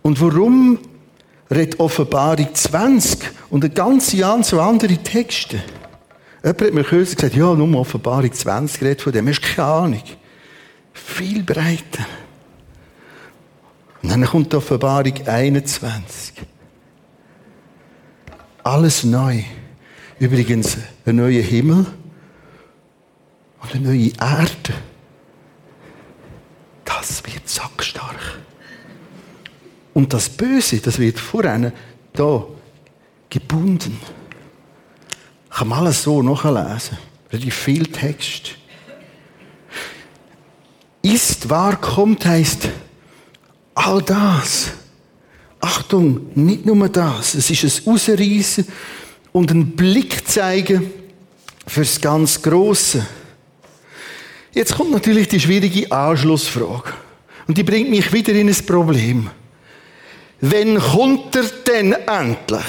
Und 0.02 0.20
warum 0.20 0.78
redet 1.50 1.78
Offenbarung 1.78 2.48
20 2.52 3.20
und 3.50 3.64
ein 3.64 3.74
ganzes 3.74 4.14
Jahr 4.14 4.42
so 4.42 4.60
andere 4.60 4.96
Texte? 4.96 5.62
Jemand 6.42 6.62
hat 6.62 6.74
mir 6.74 6.84
kürzlich 6.84 7.16
gesagt, 7.16 7.36
ja, 7.36 7.54
nur 7.54 7.78
Offenbarung 7.78 8.32
20 8.32 8.82
redet 8.82 9.02
von 9.02 9.12
dem. 9.12 9.28
Hast 9.28 9.42
keine 9.42 9.68
Ahnung. 9.68 10.02
Viel 10.92 11.42
breiter. 11.42 12.06
Und 14.02 14.10
dann 14.10 14.24
kommt 14.24 14.52
die 14.52 14.56
Offenbarung 14.56 15.26
21. 15.26 16.34
Alles 18.62 19.04
neu. 19.04 19.42
Übrigens, 20.18 20.76
ein 21.06 21.16
neuer 21.16 21.42
Himmel 21.42 21.86
und 23.62 23.74
eine 23.74 23.88
neue 23.88 24.12
Erde. 24.20 24.74
Das 26.84 27.24
wird 27.24 27.48
sackstark. 27.48 28.40
Und 29.94 30.12
das 30.12 30.28
Böse, 30.28 30.78
das 30.78 30.98
wird 30.98 31.18
voran 31.18 31.72
da 32.12 32.46
gebunden. 33.28 33.98
Kann 35.50 35.68
man 35.68 35.80
alles 35.80 36.02
so 36.02 36.22
nachlesen. 36.22 36.98
Relativ 37.32 37.54
viel 37.54 37.86
Text. 37.86 38.56
Ist 41.02 41.48
wahr 41.48 41.80
kommt 41.80 42.24
heißt 42.26 42.68
all 43.86 44.02
das. 44.02 44.70
Achtung, 45.60 46.30
nicht 46.34 46.64
nur 46.64 46.88
das. 46.88 47.34
Es 47.34 47.50
ist 47.50 47.86
ein 47.86 47.92
Ausreißen 47.92 48.66
und 49.32 49.50
ein 49.50 49.76
Blick 49.76 50.26
zeigen 50.26 50.90
fürs 51.66 52.00
ganz 52.00 52.40
Große. 52.40 53.06
Jetzt 54.52 54.74
kommt 54.74 54.90
natürlich 54.90 55.28
die 55.28 55.40
schwierige 55.40 55.90
Anschlussfrage. 55.92 56.92
Und 57.46 57.56
die 57.58 57.62
bringt 57.62 57.90
mich 57.90 58.12
wieder 58.12 58.32
in 58.32 58.48
ein 58.48 58.66
Problem. 58.66 59.30
Wenn 60.40 60.78
kommt 60.78 61.36
er 61.36 61.44
denn 61.66 61.92
endlich? 61.92 62.64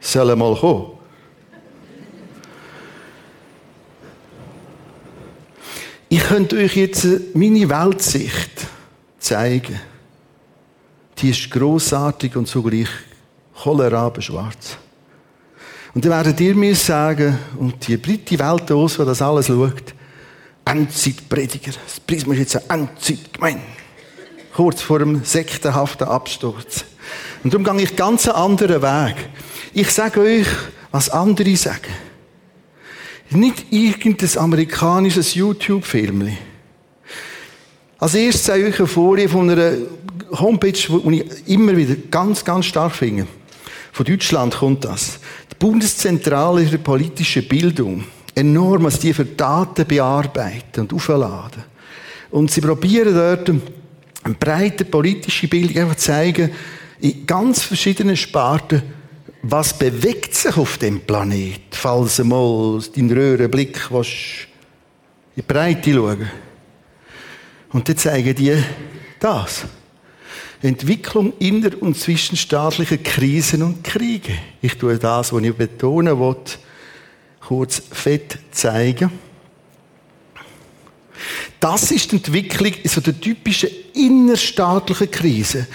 Soll 0.00 0.30
er 0.30 0.36
mal 0.36 0.56
kommen? 0.56 0.92
Ich 6.08 6.20
könnte 6.24 6.56
euch 6.56 6.74
jetzt 6.74 7.06
meine 7.34 7.68
Weltsicht 7.68 8.69
zeigen. 9.30 9.78
Die 11.18 11.30
ist 11.30 11.50
großartig 11.50 12.34
und 12.36 12.46
zugleich 12.46 12.88
cholerabenschwarz. 13.54 14.76
Und 15.94 16.04
dann 16.04 16.12
werdet 16.12 16.40
ihr 16.40 16.54
mir 16.54 16.74
sagen, 16.74 17.38
und 17.58 17.86
die 17.86 17.96
Britte 17.96 18.38
Welt 18.38 18.72
aus, 18.72 18.96
die 18.96 19.04
das 19.04 19.22
alles 19.22 19.46
schaut, 19.46 19.94
Endzeitprediger. 20.64 21.72
Das 21.72 22.00
Prisma 22.00 22.34
ist 22.34 22.40
jetzt 22.40 22.70
ein 22.70 22.80
Endzeitgemein. 22.88 23.60
Kurz 24.54 24.82
vor 24.82 24.98
dem 24.98 25.24
sektenhaften 25.24 26.08
Absturz. 26.08 26.84
Und 27.44 27.52
darum 27.54 27.64
gehe 27.64 27.84
ich 27.84 27.96
ganz 27.96 28.26
einen 28.28 28.36
anderen 28.36 28.82
Weg. 28.82 29.16
Ich 29.72 29.90
sage 29.90 30.20
euch, 30.20 30.46
was 30.90 31.08
andere 31.08 31.54
sagen. 31.56 31.92
Nicht 33.30 33.66
irgendein 33.70 34.38
amerikanisches 34.38 35.34
YouTube-Filmchen 35.34 36.49
als 38.00 38.14
erstes 38.14 38.44
zeige 38.44 38.68
ich 38.68 38.74
euch 38.74 38.80
eine 38.80 38.88
Folie 38.88 39.28
von 39.28 39.50
einer 39.50 39.74
Homepage, 40.32 40.72
die 40.72 41.20
ich 41.20 41.48
immer 41.48 41.76
wieder 41.76 41.94
ganz, 42.10 42.42
ganz 42.42 42.64
stark 42.64 42.92
finde. 42.92 43.26
Von 43.92 44.06
Deutschland 44.06 44.56
kommt 44.56 44.84
das. 44.84 45.18
Die 45.52 45.56
Bundeszentrale 45.58 46.66
für 46.66 46.78
politische 46.78 47.42
Bildung. 47.42 48.04
Enorm, 48.34 48.84
was 48.84 49.00
die 49.00 49.12
für 49.12 49.26
Daten 49.26 49.86
bearbeiten 49.86 50.80
und 50.80 50.94
aufladen. 50.94 51.64
Und 52.30 52.50
sie 52.50 52.62
probieren 52.62 53.14
dort 53.14 53.50
eine 53.50 54.34
breite 54.34 54.86
politische 54.86 55.48
Bildung 55.48 55.82
einfach 55.82 55.96
zu 55.96 56.06
zeigen, 56.06 56.50
in 57.00 57.26
ganz 57.26 57.62
verschiedenen 57.62 58.16
Sparten, 58.16 58.82
was 59.42 59.76
bewegt 59.76 60.34
sich 60.34 60.56
auf 60.56 60.78
dem 60.78 61.00
Planet, 61.00 61.60
falls 61.72 62.16
du 62.16 62.24
mal 62.24 62.80
deinen 62.94 63.12
Röhrenblick 63.12 63.78
in 63.90 64.04
die 65.36 65.42
Breite 65.42 65.92
schauen 65.92 66.30
und 67.72 67.88
dann 67.88 67.96
zeigen 67.96 68.34
die 68.34 68.62
das. 69.18 69.64
Entwicklung 70.62 71.32
inner- 71.38 71.80
und 71.80 71.96
zwischenstaatlicher 71.96 72.98
Krisen 72.98 73.62
und 73.62 73.82
Kriege. 73.82 74.34
Ich 74.60 74.76
tue 74.76 74.98
das, 74.98 75.32
was 75.32 75.42
ich 75.42 75.54
betonen 75.54 76.18
will, 76.18 76.36
kurz 77.40 77.82
fett 77.90 78.38
zeigen. 78.50 79.10
Das 81.58 81.90
ist 81.90 82.12
die 82.12 82.16
Entwicklung 82.16 82.72
so 82.84 83.00
der 83.00 83.18
typischen 83.18 83.70
innerstaatlichen 83.94 85.10
Krise, 85.10 85.66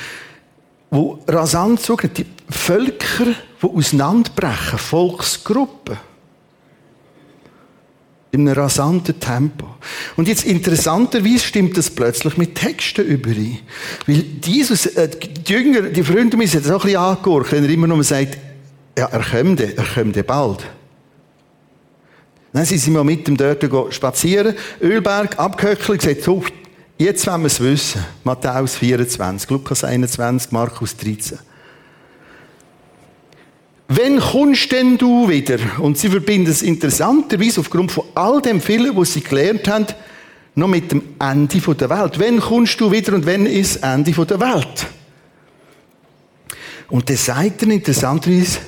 wo 0.92 1.20
rasant 1.28 1.82
zugehen, 1.82 2.14
die 2.14 2.26
Völker, 2.50 3.26
die 3.26 3.66
auseinanderbrechen, 3.66 4.78
Volksgruppen 4.78 5.98
in 8.36 8.48
einem 8.48 8.60
rasanten 8.60 9.20
Tempo. 9.20 9.66
Und 10.16 10.28
jetzt 10.28 10.46
interessanterweise 10.46 11.40
stimmt 11.40 11.78
das 11.78 11.90
plötzlich 11.90 12.38
mit 12.38 12.56
Texten 12.56 13.06
überein. 13.06 13.60
Weil 14.06 14.24
Jesus, 14.44 14.86
äh, 14.86 15.10
die 15.10 15.52
Jünger, 15.52 15.82
die 15.82 16.04
Freunde, 16.04 16.38
mir 16.38 16.48
sind 16.48 16.70
auch 16.70 16.74
ein 16.74 16.82
bisschen 16.82 16.98
angehört, 16.98 17.52
wenn 17.52 17.64
er 17.64 17.70
immer 17.70 17.88
noch 17.88 18.02
sagt, 18.04 18.38
ja, 18.98 19.06
er 19.06 19.24
kommt, 19.24 19.60
er 19.60 19.84
kommt 19.84 20.28
bald. 20.28 20.66
Dann 22.54 22.66
sind 22.66 22.80
sie 22.80 22.92
mal 22.92 23.04
mit 23.04 23.28
dem 23.28 23.36
dort 23.36 23.66
spazieren, 23.94 24.56
Ölberg, 24.82 25.38
abgehöckelt, 25.38 26.02
gesagt, 26.02 26.52
jetzt 26.98 27.28
wollen 27.28 27.42
wir 27.42 27.48
es 27.48 27.60
wissen. 27.60 28.06
Matthäus 28.24 28.76
24, 28.78 29.50
Lukas 29.50 29.84
21, 29.84 30.52
Markus 30.52 30.96
13. 30.96 31.40
Wenn 33.88 34.20
kommst 34.20 34.72
denn 34.72 34.98
du 34.98 35.30
wieder? 35.30 35.60
Und 35.80 35.98
sie 35.98 36.10
verbinden 36.10 36.50
es 36.50 36.64
interessanterweise 36.64 37.60
aufgrund 37.60 37.92
von 37.92 38.06
all 38.16 38.42
dem 38.42 38.60
vielen, 38.60 38.96
was 38.96 39.14
sie 39.14 39.22
gelernt 39.22 39.68
haben, 39.68 39.88
noch 40.56 40.68
mit 40.68 40.92
dem 40.92 41.04
Ende 41.20 41.60
der 41.60 41.90
Welt. 41.90 42.18
Wenn 42.18 42.40
kommst 42.40 42.80
du 42.80 42.92
wieder 42.92 43.14
und 43.14 43.26
wenn 43.26 43.46
ist 43.46 43.76
das 43.76 43.94
Ende 43.94 44.12
der 44.12 44.40
Welt? 44.40 44.88
Und 46.90 47.10
der 47.10 47.18
sagt 47.18 47.62
dann 47.62 47.72
interessanterweise, 47.72 48.60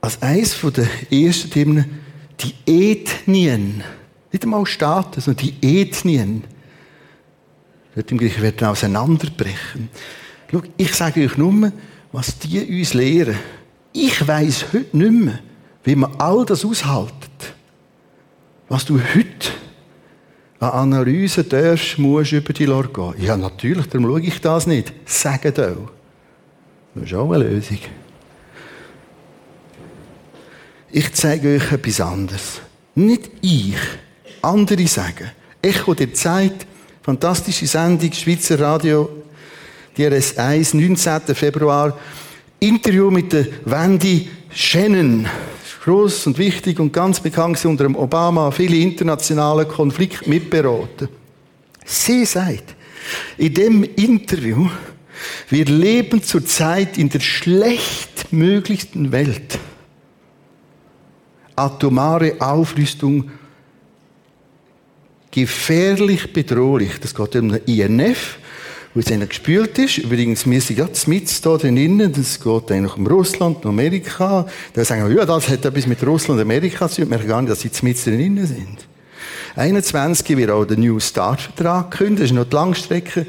als 0.00 0.20
eines 0.22 0.56
der 0.60 0.88
ersten 1.10 1.50
Themen, 1.50 2.00
die 2.40 2.54
Ethnien, 2.66 3.82
nicht 4.30 4.44
einmal 4.44 4.66
Staaten, 4.66 5.20
sondern 5.20 5.46
die 5.46 5.80
Ethnien, 5.80 6.44
dort 7.94 8.10
im 8.10 8.18
Griechischen 8.18 8.42
werden 8.42 8.66
auseinanderbrechen. 8.66 9.88
Schau, 10.50 10.62
ich 10.76 10.94
sage 10.94 11.24
euch 11.24 11.36
nur, 11.36 11.72
was 12.10 12.38
die 12.38 12.80
uns 12.80 12.94
lehren. 12.94 13.36
Ich 13.92 14.26
weiß 14.26 14.66
heute 14.72 14.96
nicht 14.96 15.12
mehr, 15.12 15.38
wie 15.84 15.96
man 15.96 16.14
all 16.18 16.44
das 16.44 16.64
aushaltet. 16.64 17.30
Was 18.68 18.84
du 18.84 18.98
heute 18.98 19.50
an 20.60 20.70
Analyse 20.70 21.44
darfst, 21.44 21.98
musst 21.98 22.32
über 22.32 22.52
die 22.52 22.64
Lore 22.64 22.88
gehen. 22.88 23.14
Ja, 23.18 23.36
natürlich, 23.36 23.86
darum 23.88 24.06
schaue 24.06 24.20
ich 24.22 24.40
das 24.40 24.66
nicht. 24.66 24.92
Sagt 25.04 25.58
auch. 25.58 25.90
Das 26.94 27.04
ist 27.04 27.14
auch 27.14 27.32
eine 27.32 27.44
Lösung. 27.44 27.78
Ich 30.90 31.12
zeige 31.14 31.56
euch 31.56 31.72
etwas 31.72 32.00
anderes. 32.00 32.60
Nicht 32.94 33.30
ich, 33.40 33.76
andere 34.42 34.86
sagen. 34.86 35.30
Echo 35.60 35.94
der 35.94 36.12
Zeit, 36.12 36.66
fantastische 37.02 37.66
Sendung, 37.66 38.12
Schweizer 38.12 38.60
Radio, 38.60 39.08
DRS1, 39.96 40.76
19. 40.76 41.34
Februar. 41.34 41.98
Interview 42.62 43.10
mit 43.10 43.32
der 43.32 43.46
Wendy 43.64 44.28
Shannon. 44.50 45.26
Groß 45.82 46.28
und 46.28 46.38
wichtig 46.38 46.78
und 46.78 46.92
ganz 46.92 47.18
bekannt 47.18 47.64
unter 47.64 47.82
dem 47.82 47.96
Obama, 47.96 48.52
viele 48.52 48.76
internationale 48.76 49.66
Konflikte 49.66 50.30
mitberaten. 50.30 51.08
Sie 51.84 52.24
sagt, 52.24 52.76
in 53.36 53.52
dem 53.52 53.82
Interview, 53.82 54.68
wir 55.48 55.64
leben 55.64 56.22
zurzeit 56.22 56.98
in 56.98 57.08
der 57.08 57.18
schlechtmöglichsten 57.18 59.10
Welt 59.10 59.58
atomare 61.56 62.36
Aufrüstung 62.40 63.28
gefährlich 65.32 66.32
bedrohlich. 66.32 67.00
Das 67.00 67.12
geht 67.12 67.34
um 67.34 67.48
den 67.48 67.64
INF, 67.64 68.38
wo 68.94 69.00
es 69.00 69.10
einer 69.10 69.26
gespült 69.26 69.78
ist. 69.78 69.98
Übrigens, 69.98 70.48
wir 70.48 70.60
sind 70.60 70.76
gerade 70.76 70.92
mit 71.06 71.44
da 71.44 71.56
drinnen. 71.56 72.12
Das 72.12 72.38
geht 72.40 72.70
eigentlich 72.70 72.96
um 72.96 73.06
Russland 73.06 73.64
und 73.64 73.70
Amerika. 73.70 74.46
Da 74.74 74.84
sagen 74.84 75.08
wir, 75.08 75.16
ja, 75.16 75.24
das 75.24 75.48
hat 75.48 75.64
etwas 75.64 75.86
mit 75.86 76.04
Russland 76.06 76.38
und 76.38 76.42
Amerika 76.42 76.88
zu 76.88 77.02
tun. 77.02 77.10
Wir 77.10 77.18
gar 77.18 77.40
nicht, 77.40 77.50
dass 77.50 77.60
sie 77.60 77.70
mit 77.82 78.04
drinnen 78.04 78.46
sind. 78.46 78.86
21 79.56 80.36
wird 80.36 80.50
auch 80.50 80.64
der 80.64 80.78
New 80.78 80.98
Start-Vertrag 80.98 81.90
gekündigt. 81.90 82.22
Das 82.22 82.30
ist 82.30 82.36
noch 82.36 82.44
die 82.44 82.54
Langstrecke. 82.54 83.26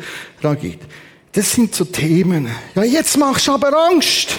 Das 1.32 1.52
sind 1.52 1.74
so 1.74 1.86
Themen. 1.86 2.48
Ja, 2.76 2.84
jetzt 2.84 3.18
machst 3.18 3.48
du 3.48 3.54
aber 3.54 3.72
Angst. 3.90 4.38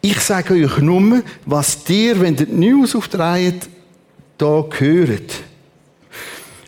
Ich 0.00 0.20
sage 0.20 0.54
euch 0.54 0.78
nur, 0.78 1.22
was 1.46 1.84
dir, 1.84 2.20
wenn 2.20 2.36
ihr 2.36 2.46
die 2.46 2.52
News 2.52 2.94
aufdreht, 2.94 3.68
da 4.36 4.64
gehört. 4.68 5.32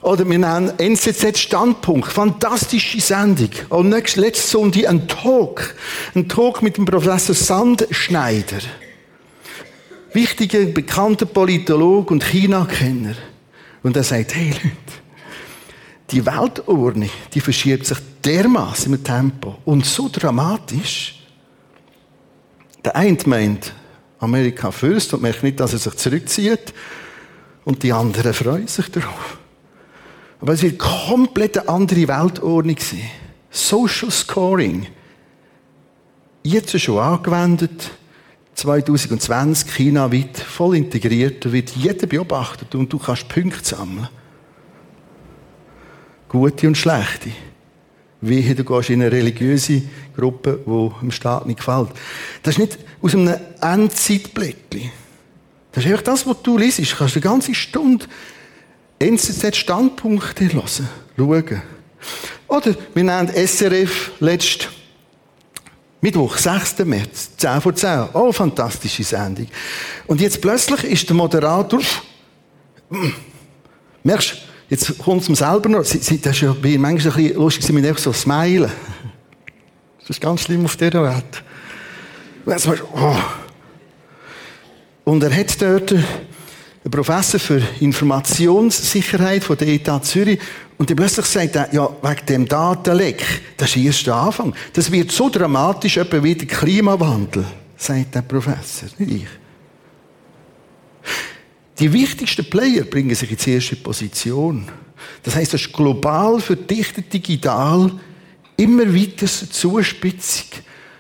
Oder 0.07 0.25
wir 0.29 0.39
nennen 0.39 0.73
NZZ 0.79 1.37
Standpunkt. 1.37 2.13
Fantastische 2.13 3.01
Sendung. 3.01 3.51
Und 3.71 3.89
nächstes, 3.89 4.23
letztes 4.23 4.51
Sonntag 4.53 4.87
ein 4.87 5.09
Talk. 5.09 5.75
Ein 6.15 6.29
Talk 6.29 6.63
mit 6.63 6.77
dem 6.77 6.85
Professor 6.85 7.35
Sandschneider. 7.35 8.61
Wichtiger, 10.13 10.65
bekannter 10.67 11.27
Politolog 11.27 12.13
und 12.13 12.23
China-Kenner. 12.23 13.17
Und 13.83 13.97
er 13.97 14.05
sagt, 14.05 14.37
hey 14.37 14.51
Leute, 14.51 14.77
die 16.13 16.25
Weltordnung, 16.25 17.11
die 17.35 17.41
verschiebt 17.41 17.87
sich 17.87 17.99
dermaßen 18.25 18.89
mit 18.89 19.03
Tempo 19.03 19.59
und 19.65 19.85
so 19.85 20.09
dramatisch, 20.09 21.27
der 22.85 22.95
eine 22.95 23.19
meint, 23.27 23.73
Amerika 24.21 24.71
fürst 24.71 25.13
und 25.15 25.23
merkt 25.23 25.43
nicht, 25.43 25.59
dass 25.59 25.73
er 25.73 25.81
sich 25.81 25.97
zurückzieht. 25.97 26.73
Und 27.65 27.83
die 27.83 27.93
anderen 27.93 28.33
freuen 28.33 28.69
sich 28.69 28.89
darauf. 28.89 29.39
Aber 30.41 30.53
es 30.53 30.63
wird 30.63 30.79
komplett 30.79 31.69
andere 31.69 32.09
Weltordnung 32.09 32.77
sein. 32.79 33.11
Social 33.51 34.11
Scoring. 34.11 34.87
Jetzt 36.43 36.79
schon 36.79 36.99
angewendet. 36.99 37.91
2020 38.55 39.71
China 39.71 40.13
weit 40.13 40.39
voll 40.39 40.77
integriert. 40.77 41.45
Da 41.45 41.53
wird 41.53 41.71
jeder 41.71 42.07
beobachtet 42.07 42.75
und 42.75 42.93
du 42.93 42.99
kannst 42.99 43.29
Punkte 43.29 43.65
sammeln. 43.65 44.09
Gute 46.29 46.67
und 46.67 46.77
schlechte. 46.77 47.31
Wie 48.21 48.55
du 48.55 48.65
gehst 48.65 48.91
in 48.91 49.03
eine 49.03 49.13
religiöse 49.13 49.83
Gruppe, 50.17 50.61
die 50.67 51.01
dem 51.01 51.11
Staat 51.11 51.47
nicht 51.47 51.59
gefällt. 51.59 51.91
Das 52.43 52.55
ist 52.55 52.59
nicht 52.59 52.79
aus 53.03 53.15
einem 53.15 53.37
Endzeitblättchen. 53.61 54.91
Das 55.73 55.85
ist 55.85 55.91
einfach 55.91 56.05
das, 56.05 56.27
was 56.27 56.43
du 56.43 56.57
liest. 56.57 56.79
Du 56.79 56.97
kannst 56.97 57.15
eine 57.15 57.23
ganze 57.23 57.55
Stunde 57.55 58.07
NZZ-Standpunkte 58.99 60.53
hören, 60.53 60.89
schauen. 61.17 61.63
Oder 62.49 62.75
wir 62.95 63.05
nennen 63.05 63.29
SRF 63.29 64.13
letzt 64.21 64.69
Mittwoch, 66.01 66.37
6. 66.37 66.79
März, 66.85 67.31
10 67.37 67.61
vor 67.61 67.75
10. 67.75 68.09
Oh, 68.13 68.31
fantastische 68.31 69.03
Sendung. 69.03 69.49
Und 70.07 70.21
jetzt 70.21 70.41
plötzlich 70.41 70.85
ist 70.85 71.09
der 71.09 71.17
Moderator, 71.17 71.81
merkst 74.03 74.47
Jetzt 74.69 74.99
kommt 74.99 75.23
es 75.23 75.29
mir 75.29 75.37
selber 75.37 75.69
noch. 75.69 75.79
Das 75.79 75.95
ist 75.95 76.11
ja 76.41 76.53
bei 76.61 76.77
manchmal 76.77 77.15
ein 77.15 77.23
bisschen 77.23 77.37
lustig, 77.37 77.73
müssen 77.73 77.87
einfach 77.87 78.03
so 78.03 78.13
smilen. 78.13 78.71
Das 80.01 80.11
ist 80.11 80.21
ganz 80.21 80.43
schlimm 80.43 80.65
auf 80.65 80.77
dieser 80.77 81.03
Welt. 81.03 81.43
Oh. 82.95 83.17
Und 85.03 85.21
er 85.25 85.37
hat 85.37 85.61
dort 85.61 85.93
einen 86.87 86.93
Professor 86.93 87.41
für 87.41 87.61
Informationssicherheit 87.81 89.43
von 89.43 89.59
der 89.59 89.67
ETH 89.67 89.91
Zürich 90.05 90.39
und 90.79 90.89
der 90.89 90.95
plötzlich 90.95 91.27
sagt 91.27 91.57
er, 91.57 91.75
ja, 91.75 91.91
wegen 92.01 92.27
dem 92.27 92.47
Datenleck, 92.47 93.25
das 93.57 93.75
ist 93.75 94.07
der 94.07 94.15
Anfang. 94.15 94.55
Das 94.73 94.93
wird 94.93 95.11
so 95.11 95.29
dramatisch, 95.29 95.97
etwa 95.97 96.23
wie 96.23 96.37
der 96.37 96.47
Klimawandel, 96.47 97.45
sagt 97.77 98.15
der 98.15 98.23
Professor, 98.23 98.89
nicht 98.99 99.11
ich. 99.11 99.27
Die 101.81 101.93
wichtigsten 101.93 102.49
Player 102.49 102.85
bringen 102.85 103.17
sich 103.17 103.33
in 103.33 103.37
die 103.37 103.51
erste 103.51 103.77
Position. 103.77 104.69
Das 105.25 105.35
heißt, 105.35 105.55
das 105.55 105.63
ist 105.63 105.73
global 105.73 106.41
verdichtet 106.41 107.13
digital 107.13 107.91
immer 108.57 108.95
weiter 108.95 109.27
Zuspitzung 109.27 110.47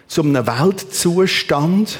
zu 0.08 0.22
einem 0.22 0.46
Weltzustand, 0.46 1.96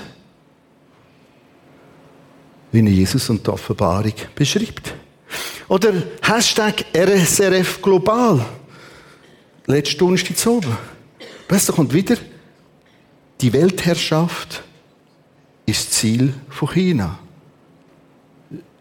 wie 2.73 2.79
ihn 2.79 2.87
Jesus 2.87 3.29
und 3.31 3.47
die 3.47 3.51
Offenbarung 3.51 4.15
beschreibt. 4.35 4.95
Oder 5.69 5.93
Hashtag 6.23 6.85
RSRF 6.95 7.83
global. 7.83 8.45
Letzte 9.67 9.97
Donnerstag 9.97 10.37
zu 10.37 10.59
oben. 10.59 10.77
Plötzlich 11.49 11.77
kommt 11.77 11.93
wieder, 11.93 12.17
die 13.41 13.53
Weltherrschaft 13.53 14.63
ist 15.67 15.93
Ziel 15.93 16.33
von 16.49 16.69
China. 16.69 17.19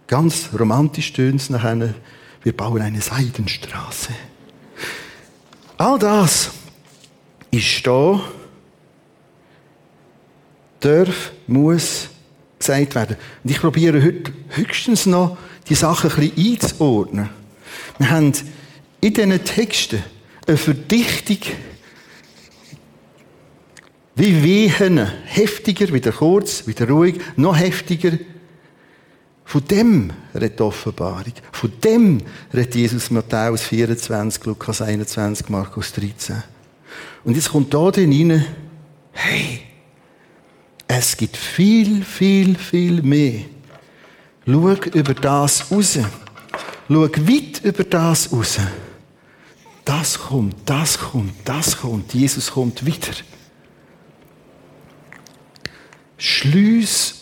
Ganz 0.08 0.50
romantisch 0.58 1.12
tönt 1.13 1.41
es 1.41 1.50
nachher, 1.50 1.95
wir 2.43 2.56
bauen 2.56 2.82
eine 2.82 3.02
Seidenstraße. 3.02 4.13
All 5.78 5.98
das 5.98 6.52
ist 7.50 7.86
da, 7.86 8.21
darf, 10.80 11.32
muss 11.48 12.10
gesagt 12.65 12.95
werden. 12.95 13.17
Und 13.43 13.51
ich 13.51 13.60
probiere 13.60 14.04
heute 14.04 14.34
höchstens 14.49 15.06
noch, 15.06 15.38
die 15.69 15.75
Sachen 15.75 16.12
ein 16.12 16.30
bisschen 16.30 16.54
einzuordnen. 16.54 17.30
Wir 17.97 18.10
haben 18.10 18.34
in 19.01 19.13
diesen 19.13 19.43
Texten 19.43 20.04
eine 20.47 20.58
Verdichtung, 20.58 21.39
wie 24.15 24.43
Wehen, 24.43 25.06
heftiger, 25.25 25.91
wieder 25.93 26.12
kurz, 26.12 26.67
wieder 26.67 26.88
ruhig, 26.88 27.19
noch 27.36 27.58
heftiger, 27.58 28.13
von 29.45 29.63
dem 29.65 30.12
redet 30.34 30.60
die 30.60 30.63
Offenbarung. 30.63 31.34
Von 31.51 31.71
dem 31.84 32.21
redet 32.54 32.75
Jesus 32.75 33.12
Matthäus 33.12 33.62
24, 33.63 34.43
Lukas 34.45 34.82
21, 34.82 35.49
Markus 35.49 35.93
13. 35.93 36.41
Und 37.23 37.36
jetzt 37.36 37.51
kommt 37.51 37.73
da 37.73 37.91
drin 37.91 38.43
hey, 39.12 39.62
es 40.88 41.17
gibt 41.17 41.38
viel, 41.38 42.04
viel, 42.04 42.58
viel 42.58 43.02
mehr. 43.02 43.41
Schau 44.45 44.69
über 44.69 45.13
das 45.13 45.71
raus. 45.71 46.00
Schau 46.88 47.02
weit 47.02 47.62
über 47.63 47.84
das 47.84 48.32
raus. 48.32 48.60
Das 49.84 50.19
kommt, 50.19 50.56
das 50.65 50.98
kommt, 50.98 51.34
das 51.43 51.78
kommt. 51.78 52.13
Jesus 52.13 52.52
kommt 52.52 52.86
wieder. 52.86 53.13
Schließ 56.17 57.15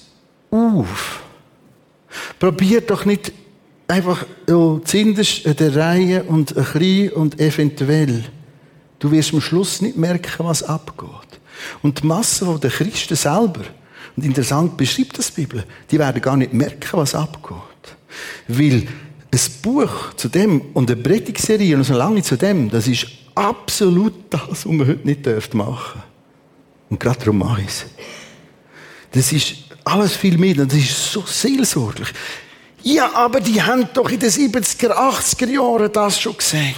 auf 0.51 1.23
Probiert 2.39 2.89
doch 2.89 3.05
nicht 3.05 3.31
einfach 3.87 4.25
oh, 4.49 4.79
zuinterst 4.83 5.45
in 5.45 5.55
der 5.55 5.75
Reihe 5.75 6.23
und 6.23 6.55
ein 6.55 6.63
klein 6.63 7.09
und 7.11 7.39
eventuell. 7.39 8.23
Du 8.99 9.11
wirst 9.11 9.33
am 9.33 9.41
Schluss 9.41 9.81
nicht 9.81 9.97
merken, 9.97 10.45
was 10.45 10.63
abgeht. 10.63 11.32
Und 11.81 12.01
die 12.01 12.07
Masse 12.07 12.59
der 12.61 12.69
Christen 12.69 13.15
selber, 13.15 13.61
und 14.15 14.25
interessant 14.25 14.77
beschreibt 14.77 15.17
das 15.17 15.33
die 15.33 15.41
Bibel, 15.41 15.63
die 15.89 15.97
werden 15.97 16.21
gar 16.21 16.37
nicht 16.37 16.53
merken, 16.53 16.89
was 16.93 17.15
abgeht. 17.15 17.57
Weil 18.47 18.87
ein 19.31 19.39
Buch 19.61 20.13
zu 20.15 20.29
dem 20.29 20.61
und 20.73 20.91
eine 20.91 21.01
Predigserie 21.01 21.75
und 21.75 21.83
so 21.83 21.95
lange 21.95 22.21
zu 22.21 22.37
dem, 22.37 22.69
das 22.69 22.87
ist 22.87 23.07
absolut 23.33 24.13
das, 24.29 24.41
was 24.47 24.65
man 24.65 24.87
heute 24.87 25.05
nicht 25.05 25.25
machen 25.25 25.33
dürfte. 25.33 26.03
Und 26.89 26.99
gerade 26.99 27.19
darum 27.19 27.39
mache 27.39 27.61
ich 27.61 27.67
es. 27.67 27.85
Das 29.11 29.31
ist 29.31 29.55
alles 29.83 30.15
viel 30.15 30.37
mehr, 30.37 30.53
das 30.53 30.73
ist 30.73 31.11
so 31.11 31.23
seelsorglich. 31.25 32.09
Ja, 32.83 33.13
aber 33.15 33.39
die 33.39 33.61
haben 33.61 33.87
doch 33.93 34.09
in 34.11 34.19
den 34.19 34.29
70er, 34.29 34.91
80er 34.91 35.49
Jahren 35.49 35.91
das 35.91 36.19
schon 36.19 36.37
gesagt. 36.37 36.75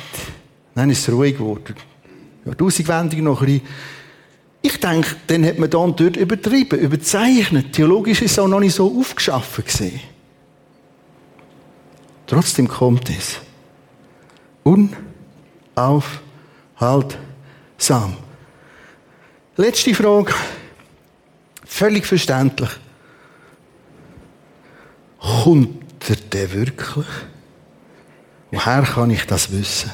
Dann 0.76 0.90
ist 0.90 1.08
es 1.08 1.14
ruhig 1.14 1.38
geworden. 1.38 1.76
Ja, 2.46 2.54
die 2.54 2.64
Auswendung 2.64 3.24
noch 3.24 3.42
ein 3.42 3.46
bisschen. 3.46 3.68
Ich 4.66 4.80
denke, 4.80 5.16
dann 5.28 5.46
hat 5.46 5.60
man 5.60 5.70
da 5.70 5.86
dort 5.86 6.18
übertrieben, 6.18 6.80
überzeichnet. 6.80 7.74
Theologisch 7.74 8.24
ist 8.24 8.32
es 8.32 8.40
auch 8.40 8.48
noch 8.48 8.60
nicht 8.60 8.74
so 8.74 9.00
aufgeschaffen 9.00 9.64
gesehen. 9.64 10.00
Trotzdem 12.26 12.68
kommt 12.68 13.08
es. 13.12 13.36
Unaufhaltsam. 15.76 18.18
Letzte 19.56 19.94
Frage. 19.94 20.34
Völlig 21.64 22.08
verständlich. 22.08 22.72
Kommt 25.20 26.10
er 26.10 26.16
denn 26.16 26.54
wirklich? 26.54 27.06
Woher 28.50 28.82
kann 28.82 29.12
ich 29.12 29.28
das 29.28 29.52
wissen? 29.52 29.92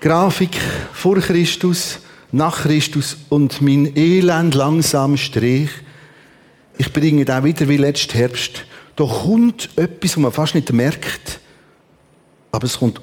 Grafik 0.00 0.58
vor 0.94 1.18
Christus, 1.18 1.98
nach 2.34 2.62
Christus 2.62 3.16
und 3.28 3.62
mein 3.62 3.96
Elend 3.96 4.56
langsam 4.56 5.16
Strich. 5.16 5.70
Ich 6.76 6.92
bringe 6.92 7.24
da 7.24 7.44
wieder 7.44 7.68
wie 7.68 7.76
letzten 7.76 8.18
Herbst. 8.18 8.66
Da 8.96 9.04
kommt 9.04 9.70
etwas, 9.78 10.12
was 10.12 10.16
man 10.16 10.32
fast 10.32 10.54
nicht 10.56 10.72
merkt, 10.72 11.38
aber 12.50 12.64
es 12.64 12.78
kommt 12.78 13.00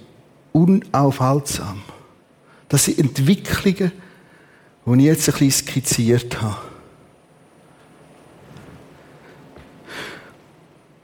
unaufhaltsam. 0.51 1.81
Das 2.67 2.85
sind 2.85 2.99
Entwicklungen, 2.99 3.93
die 4.85 4.99
ich 4.99 5.05
jetzt 5.05 5.29
ein 5.29 5.39
bisschen 5.39 5.65
skizziert 5.65 6.41
habe. 6.41 6.57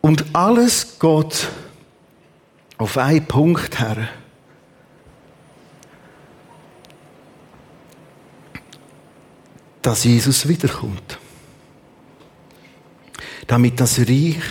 Und 0.01 0.25
alles 0.33 0.99
geht 0.99 1.47
auf 2.77 2.97
einen 2.97 3.25
Punkt 3.25 3.79
her. 3.79 4.09
Dass 9.81 10.03
Jesus 10.03 10.47
wiederkommt. 10.47 11.19
Damit 13.47 13.79
das 13.79 13.99
Reich 13.99 14.43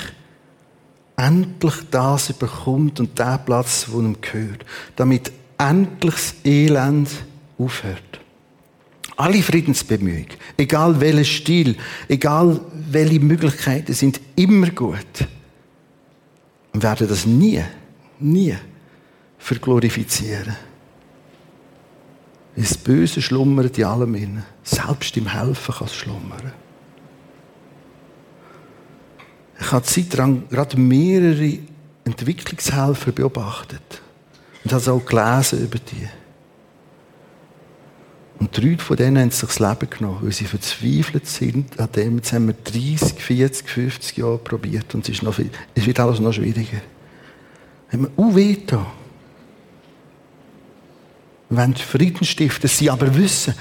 endlich 1.17 1.75
das 1.91 2.33
bekommt 2.33 3.01
und 3.01 3.19
der 3.19 3.39
Platz, 3.39 3.87
wo 3.91 4.01
ihm 4.01 4.21
gehört. 4.21 4.65
Damit 4.97 5.33
endlich 5.59 6.15
das 6.15 6.35
Elend 6.45 7.09
aufhört. 7.59 8.21
Alle 9.17 9.43
Friedensbemühungen, 9.43 10.27
egal 10.59 11.01
welcher 11.01 11.25
Stil, 11.25 11.77
egal 12.07 12.61
welche 12.91 13.21
Möglichkeiten, 13.21 13.95
sind 13.95 14.21
immer 14.37 14.69
gut 14.71 15.27
und 16.75 16.83
werden 16.83 17.09
das 17.09 17.25
nie, 17.25 17.63
nie 18.21 18.55
verglorifizieren. 19.39 20.55
Das 22.57 22.79
Böse 22.79 23.21
schlummert 23.21 23.77
in 23.79 23.85
allem 23.85 24.15
innen. 24.15 24.43
Selbst 24.63 25.17
im 25.17 25.29
Helfen 25.29 25.75
kann 25.75 25.87
es 25.87 25.95
schlummern. 25.95 26.53
Ich 29.61 29.73
habe 29.73 29.85
zeitlang 29.85 30.49
gerade 30.49 30.79
mehrere 30.79 31.59
Entwicklungshelfer 32.05 33.13
beobachtet 33.13 34.03
und 34.65 34.73
habe 34.73 34.93
auch 34.93 35.05
gelesen 35.05 35.65
über 35.65 35.79
die. 35.79 36.09
Und 38.39 38.57
drei 38.57 38.77
von 38.77 38.97
denen 38.97 39.19
haben 39.19 39.31
sich 39.31 39.49
das 39.49 39.59
Leben 39.59 39.91
genommen, 39.91 40.19
weil 40.21 40.33
sie 40.33 40.45
verzweifelt 40.45 41.27
sind 41.27 41.79
an 41.81 41.91
dem. 41.93 42.17
Jetzt 42.17 42.33
haben 42.33 42.49
wir 42.49 42.55
30, 42.55 43.19
40, 43.19 43.69
50 43.69 44.17
Jahre 44.19 44.39
probiert 44.39 44.95
und 44.95 45.09
es, 45.09 45.17
ist 45.17 45.23
noch, 45.23 45.39
es 45.75 45.87
wird 45.87 46.01
alles 46.01 46.21
noch 46.21 46.33
schwieriger. 46.33 46.83
Haben 47.91 48.09
wir 48.15 48.25
auch 48.25 48.35
weh. 48.35 48.57
Wollen 51.49 51.77
Frieden 51.77 52.25
stiften, 52.25 52.69
sie 52.69 52.91
aber 52.91 53.15
wissen, 53.17 53.55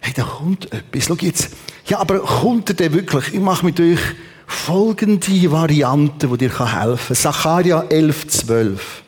hey, 0.00 0.12
da 0.14 0.22
kommt 0.22 0.72
etwas. 0.72 1.06
Schau 1.06 1.16
jetzt. 1.20 1.50
Ja, 1.86 1.98
aber 1.98 2.20
kommt 2.20 2.68
er 2.70 2.74
denn 2.74 2.92
wirklich? 2.92 3.34
Ich 3.34 3.40
mache 3.40 3.64
mit 3.64 3.80
euch 3.80 4.00
folgende 4.46 5.50
Variante, 5.50 6.28
die 6.28 6.38
dir 6.38 6.58
helfen 6.58 7.06
kann. 7.06 7.16
Sacharja 7.16 7.82
11, 7.88 8.28
12. 8.28 9.02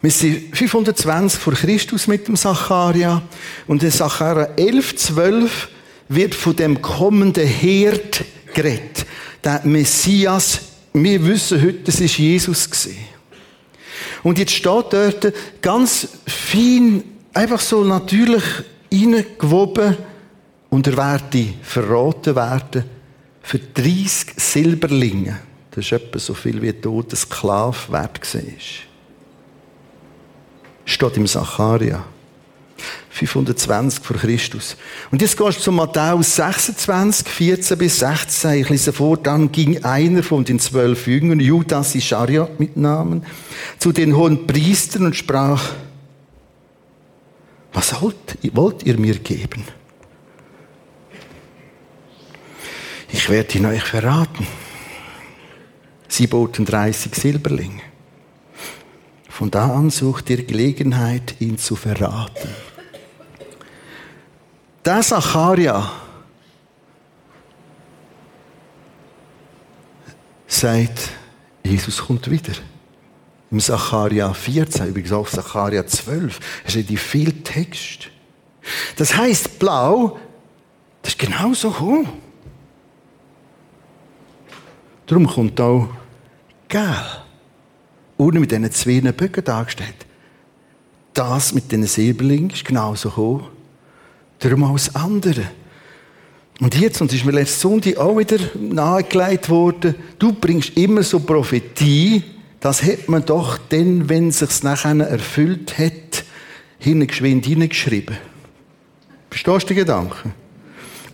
Wir 0.00 0.10
sind 0.10 0.56
520 0.56 1.40
vor 1.40 1.54
Christus 1.54 2.06
mit 2.06 2.28
dem 2.28 2.36
Sacharia. 2.36 3.22
Und 3.66 3.82
in 3.82 3.90
Sacharia 3.90 4.48
11, 4.56 4.96
12 4.96 5.68
wird 6.08 6.34
von 6.34 6.56
dem 6.56 6.82
kommenden 6.82 7.46
Herd 7.46 8.24
geredet. 8.52 9.06
Der 9.42 9.62
Messias, 9.64 10.60
wir 10.92 11.24
wissen 11.26 11.60
heute, 11.60 11.80
das 11.84 12.00
ist 12.00 12.18
Jesus 12.18 12.68
gewesen. 12.68 13.13
Und 14.24 14.38
jetzt 14.38 14.52
steht 14.52 14.92
dort 14.92 15.32
ganz 15.62 16.08
fein, 16.26 17.04
einfach 17.32 17.60
so 17.60 17.84
natürlich 17.84 18.42
reingewoben, 18.92 19.96
und 20.70 20.88
er 20.88 20.96
werde 20.96 21.54
verraten 21.62 22.34
werden 22.34 22.84
für 23.42 23.60
30 23.60 24.34
Silberlinge. 24.36 25.38
Das 25.70 25.84
ist 25.84 25.92
etwa 25.92 26.18
so 26.18 26.34
viel 26.34 26.60
wie 26.60 26.70
ein 26.70 26.82
toter 26.82 27.14
Sklave 27.14 27.76
wert 27.90 28.34
war 28.34 28.42
steht 30.84 31.16
im 31.16 31.26
Sacharia. 31.26 32.04
520 33.10 34.04
vor 34.04 34.16
Christus. 34.16 34.76
Und 35.10 35.22
jetzt 35.22 35.36
gehst 35.36 35.58
du 35.58 35.62
zu 35.62 35.72
Matthäus 35.72 36.36
26, 36.36 37.28
14 37.28 37.78
bis 37.78 37.98
16. 38.00 38.62
Ich 38.62 38.68
lese 38.68 38.92
vor, 38.92 39.16
dann 39.16 39.52
ging 39.52 39.84
einer 39.84 40.22
von 40.22 40.44
den 40.44 40.58
zwölf 40.58 41.06
Jüngern, 41.06 41.40
Judas 41.40 41.94
Ischariot 41.94 42.58
mit 42.58 42.76
Namen, 42.76 43.24
zu 43.78 43.92
den 43.92 44.16
hohen 44.16 44.46
Priestern 44.46 45.06
und 45.06 45.16
sprach, 45.16 45.72
was 47.72 48.00
wollt, 48.00 48.38
wollt 48.52 48.82
ihr 48.84 48.98
mir 48.98 49.18
geben? 49.18 49.64
Ich 53.12 53.30
werde 53.30 53.58
ihn 53.58 53.66
euch 53.66 53.82
verraten. 53.82 54.46
Sie 56.08 56.26
boten 56.26 56.64
30 56.64 57.14
Silberlinge. 57.14 57.80
Von 59.28 59.50
da 59.50 59.74
an 59.74 59.90
sucht 59.90 60.30
ihr 60.30 60.44
Gelegenheit, 60.44 61.36
ihn 61.40 61.58
zu 61.58 61.74
verraten. 61.74 62.48
Der 64.84 65.00
Zacharia 65.00 65.90
sagt, 70.46 71.10
Jesus 71.62 72.02
kommt 72.02 72.30
wieder. 72.30 72.52
Im 73.50 73.60
Zacharia 73.60 74.32
14, 74.34 74.88
übrigens 74.88 75.12
auch 75.12 75.28
Zacharia 75.28 75.86
12, 75.86 76.38
es 76.64 76.72
steht 76.72 76.90
in 76.90 76.98
viel 76.98 77.32
Text. 77.42 78.10
Das 78.96 79.16
heißt, 79.16 79.58
blau, 79.58 80.18
das 81.00 81.12
ist 81.12 81.18
genauso 81.18 81.80
hoch. 81.80 82.06
Darum 85.06 85.26
kommt 85.26 85.60
auch 85.60 85.88
gelb 86.68 87.22
unten 88.16 88.40
mit 88.40 88.50
diesen 88.50 88.70
zwei 88.70 89.00
Böcken 89.12 89.44
dargestellt. 89.44 90.06
Das 91.14 91.54
mit 91.54 91.70
diesen 91.70 91.86
Silberlingen 91.86 92.50
ist 92.50 92.64
genauso 92.64 93.08
gekommen. 93.08 93.53
Darum 94.44 94.64
auch 94.64 94.74
das 94.74 94.94
andere. 94.94 95.42
Und 96.60 96.78
jetzt, 96.78 97.00
und 97.00 97.10
es 97.10 97.16
ist 97.18 97.24
mir 97.24 97.32
letzte 97.32 97.60
Sonntag 97.60 97.96
auch 97.96 98.18
wieder 98.18 98.36
nahegelegt 98.54 99.48
worden, 99.48 99.94
du 100.18 100.34
bringst 100.34 100.76
immer 100.76 101.02
so 101.02 101.20
Prophetie, 101.20 102.22
das 102.60 102.82
hat 102.82 103.08
man 103.08 103.24
doch 103.24 103.58
dann, 103.70 104.06
wenn 104.10 104.28
es 104.28 104.40
sich 104.40 104.62
nachher 104.62 104.94
erfüllt 105.00 105.78
hat, 105.78 106.24
hingeschwind 106.78 107.46
hineingeschrieben. 107.46 108.18
Verstehst 109.30 109.62
du 109.62 109.68
den 109.68 109.78
Gedanken? 109.78 110.34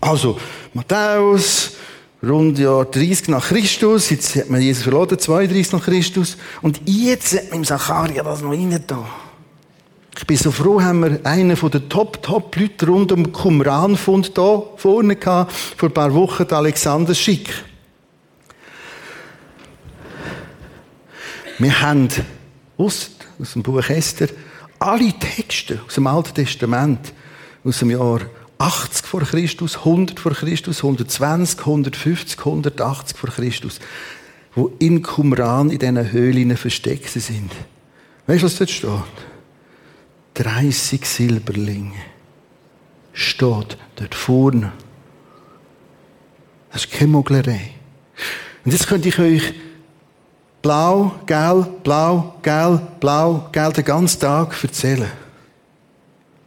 Also, 0.00 0.36
Matthäus, 0.74 1.76
rund 2.24 2.58
Jahr 2.58 2.84
30 2.84 3.28
nach 3.28 3.46
Christus. 3.46 4.10
Jetzt 4.10 4.34
hat 4.34 4.50
man 4.50 4.60
Jesus 4.60 4.82
verloren, 4.82 5.16
32 5.16 5.72
nach 5.72 5.84
Christus. 5.84 6.36
Und 6.62 6.80
jetzt 6.84 7.32
hat 7.34 7.50
man 7.50 7.60
im 7.60 7.64
Zacharia 7.64 8.24
das 8.24 8.42
noch 8.42 8.50
rein. 8.50 8.84
Ich 10.20 10.26
bin 10.26 10.36
so 10.36 10.50
froh, 10.50 10.82
haben 10.82 11.00
wir 11.00 11.24
einen 11.24 11.56
von 11.56 11.70
den 11.70 11.88
Top-Top-Leuten 11.88 12.88
rund 12.90 13.10
um 13.10 13.32
Qumran-Fund 13.32 14.36
da 14.36 14.62
vorne 14.76 15.16
gehabt, 15.16 15.50
vor 15.50 15.88
ein 15.88 15.94
paar 15.94 16.12
Wochen, 16.12 16.46
der 16.46 16.58
Alexander 16.58 17.14
Schick. 17.14 17.50
Wir 21.58 21.80
haben 21.80 22.08
aus, 22.76 23.12
aus 23.40 23.54
dem 23.54 23.62
Buch 23.62 23.88
Esther 23.88 24.28
alle 24.78 25.10
Texte 25.18 25.80
aus 25.86 25.94
dem 25.94 26.06
Alten 26.06 26.34
Testament 26.34 27.14
aus 27.64 27.78
dem 27.78 27.90
Jahr 27.90 28.20
80 28.58 29.06
vor 29.06 29.22
Christus, 29.22 29.78
100 29.78 30.20
vor 30.20 30.32
Christus, 30.32 30.84
120, 30.84 31.60
150, 31.60 32.38
180 32.38 33.16
vor 33.16 33.30
Christus, 33.30 33.80
wo 34.54 34.70
in 34.80 35.00
Qumran 35.00 35.70
in 35.70 35.78
diesen 35.78 36.12
Höhlen 36.12 36.54
versteckt 36.58 37.08
sind. 37.08 37.52
Weißt 38.26 38.42
du, 38.42 38.46
was 38.46 38.58
dort 38.58 38.70
steht? 38.70 39.29
30 40.42 41.04
Silberlinge 41.04 41.92
steht 43.12 43.76
dort 43.96 44.14
vorne. 44.14 44.72
Das 46.72 46.84
ist 46.84 46.92
keine 46.92 47.10
Moglerei. 47.10 47.72
Und 48.64 48.72
jetzt 48.72 48.86
könnte 48.86 49.08
ich 49.08 49.18
euch 49.18 49.52
blau, 50.62 51.14
gelb, 51.26 51.82
blau, 51.82 52.36
gelb, 52.42 53.00
blau, 53.00 53.48
gelb 53.52 53.74
den 53.74 53.84
ganzen 53.84 54.20
Tag 54.20 54.56
erzählen. 54.62 55.10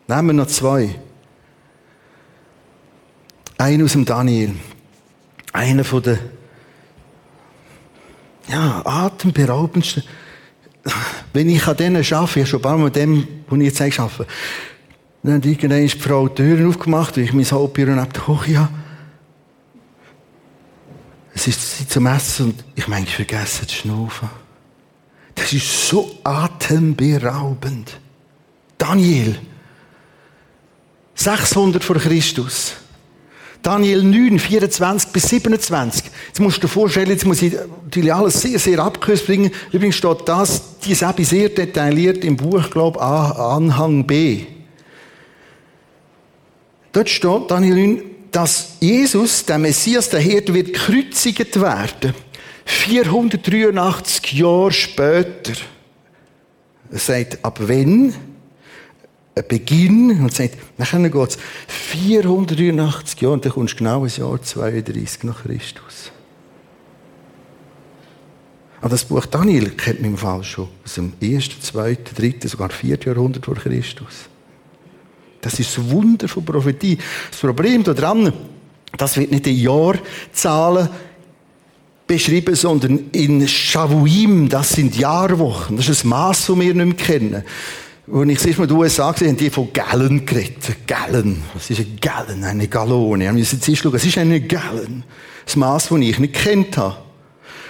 Nehmen 0.08 0.27
wir 0.27 0.34
noch 0.34 0.47
zwei. 0.47 0.95
Einer 3.60 3.84
aus 3.86 3.91
dem 3.91 4.06
Daniel. 4.06 4.56
Einer 5.51 5.84
von 5.84 6.01
den 6.01 6.19
ja, 8.47 8.82
atemberaubendsten. 8.84 10.03
Wenn 11.32 11.50
ich 11.50 11.65
an 11.67 11.78
denen 11.78 11.96
arbeite, 11.98 12.12
ich 12.12 12.13
habe 12.15 12.46
schon 12.46 12.60
ein 12.60 12.62
paar 12.62 12.78
Mal 12.78 12.86
mit 12.86 12.96
dem, 12.96 13.28
wo 13.48 13.56
ich 13.56 13.63
jetzt 13.63 13.82
arbeite, 14.00 14.28
dann 15.24 15.36
hat 15.36 15.46
irgendwann 15.46 15.82
die 15.82 15.89
Frau 15.89 16.28
die 16.28 16.36
Türen 16.36 16.67
aufgemacht, 16.67 17.15
weil 17.15 17.24
ich 17.24 17.34
mein 17.34 17.50
Hauptbüro 17.50 17.91
neben 17.91 18.12
der 18.12 18.22
Küche 18.22 18.60
habe. 18.60 18.69
Es 21.34 21.48
ist 21.48 21.78
Zeit 21.78 21.89
zum 21.89 22.06
Essen 22.06 22.48
und 22.48 22.63
ich 22.76 22.88
meine, 22.88 23.06
ich 23.06 23.15
vergesse 23.15 23.65
zu 23.65 23.76
schnaufen. 23.76 24.30
Das 25.34 25.52
ist 25.52 25.88
so 25.88 26.19
atemberaubend. 26.24 28.00
Daniel, 28.78 29.39
600 31.15 31.84
vor 31.84 31.96
Christus. 31.96 32.74
Daniel 33.63 34.04
9, 34.04 34.39
24 34.39 35.12
bis 35.12 35.30
27. 35.30 36.04
Jetzt 36.28 36.39
musst 36.41 36.58
du 36.58 36.62
dir 36.62 36.67
vorstellen, 36.67 37.10
jetzt 37.10 37.26
muss 37.26 37.41
ich 37.41 37.54
natürlich 37.86 38.13
alles 38.13 38.41
sehr, 38.41 38.60
sehr 38.60 38.80
abgekürzt 38.80 39.26
bringen. 39.26 39.52
Übrigens 39.71 39.95
steht 39.95 40.17
das, 40.26 40.80
die 40.80 40.93
Sabi 40.93 41.23
sehr 41.23 41.47
detailliert 41.47 42.26
im 42.26 42.36
Buch, 42.36 42.69
glaube 42.69 42.99
ich, 42.99 43.04
Anhang 43.04 44.06
B. 44.06 44.41
Dort 46.91 47.10
steht, 47.10 47.49
Daniel 47.49 47.76
9, 47.76 48.02
dass 48.32 48.78
Jesus, 48.82 49.45
der 49.45 49.58
Messias, 49.60 50.10
der 50.10 50.19
Hirte, 50.19 50.54
wird 50.54 50.73
gekreuzigt 50.73 51.60
werden. 51.62 52.13
483 52.65 54.34
Jahre 54.34 54.71
später. 54.73 55.54
Er 56.91 56.99
sagt, 56.99 57.43
ab 57.45 57.60
wenn? 57.62 58.13
Ein 59.36 59.43
Beginn. 59.48 60.24
Und 60.24 60.34
sagt, 60.34 60.58
nachher 60.78 61.10
geht 61.10 61.30
es 61.30 61.38
483 61.67 63.22
Jahre, 63.22 63.34
und 63.34 63.46
dann 63.46 63.52
kommst 63.52 63.74
du 63.74 63.78
genau 63.78 64.04
ins 64.04 64.17
Jahr 64.17 64.41
32 64.41 65.24
nach 65.24 65.43
Christus. 65.43 66.12
Aber 68.84 68.89
das 68.89 69.06
Buch 69.06 69.26
Daniel 69.26 69.69
kennt 69.69 70.02
man 70.02 70.12
im 70.12 70.17
Fall 70.17 70.43
schon 70.43 70.67
aus 70.84 70.96
dem 70.96 71.13
ersten, 71.22 71.62
zweiten, 71.62 72.13
dritten, 72.15 72.50
sogar 72.50 72.69
vierten 72.69 73.10
Jahrhundert 73.10 73.46
vor 73.46 73.56
Christus. 73.56 74.28
Das 75.39 75.58
ist 75.58 75.78
das 75.78 75.89
Wunder 75.89 76.28
von 76.28 76.43
Prophetie. 76.43 76.98
Das 77.32 77.39
Problem 77.39 77.84
daran, 77.84 78.34
das 78.98 79.15
wird 79.15 79.32
nicht 79.32 79.48
in 79.48 79.58
Jahrzahlen 79.58 80.89
beschrieben, 82.06 82.56
sondern 82.56 83.10
in 83.12 83.48
Shavuim, 83.48 84.50
das 84.50 84.72
sind 84.72 84.98
Jahrwochen. 84.98 85.78
Das 85.78 85.88
ist 85.88 86.04
ein 86.04 86.10
Maß, 86.10 86.48
das 86.48 86.60
wir 86.60 86.74
nicht 86.74 86.76
mehr 86.76 86.93
kennen. 86.93 87.43
Als 88.11 88.29
ich 88.45 88.51
es 88.51 88.57
mal 88.57 88.65
in 88.65 88.69
den 88.69 88.77
USA 88.77 89.11
gesehen 89.11 89.29
haben 89.29 89.37
die 89.37 89.49
von 89.49 89.71
Gallon 89.71 90.25
geredet. 90.25 90.85
Gallon. 90.85 91.41
Was 91.53 91.69
ist 91.69 91.79
ein 91.79 91.97
Gallon? 92.01 92.43
Eine 92.43 92.67
Gallone. 92.67 93.23
Wir 93.23 93.31
müssen 93.33 93.61
jetzt 93.65 93.79
schauen, 93.79 93.93
was 93.93 94.03
ist 94.03 94.17
eine 94.17 94.41
Gallon? 94.41 95.03
Das 95.45 95.55
Maß, 95.55 95.87
das 95.87 95.99
ich 95.99 96.19
nicht 96.19 96.33
kennt 96.33 96.77
habe. 96.77 96.97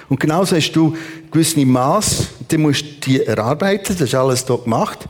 Und 0.10 0.20
genauso 0.20 0.56
hast 0.56 0.72
du 0.72 0.98
gewisse 1.32 1.64
Maß, 1.66 2.30
die 2.50 2.58
musst 2.58 2.84
du 2.84 3.00
die 3.02 3.24
erarbeiten, 3.24 3.96
das 3.96 4.02
ist 4.02 4.16
alles 4.16 4.46
hier 4.46 4.58
gemacht. 4.58 5.08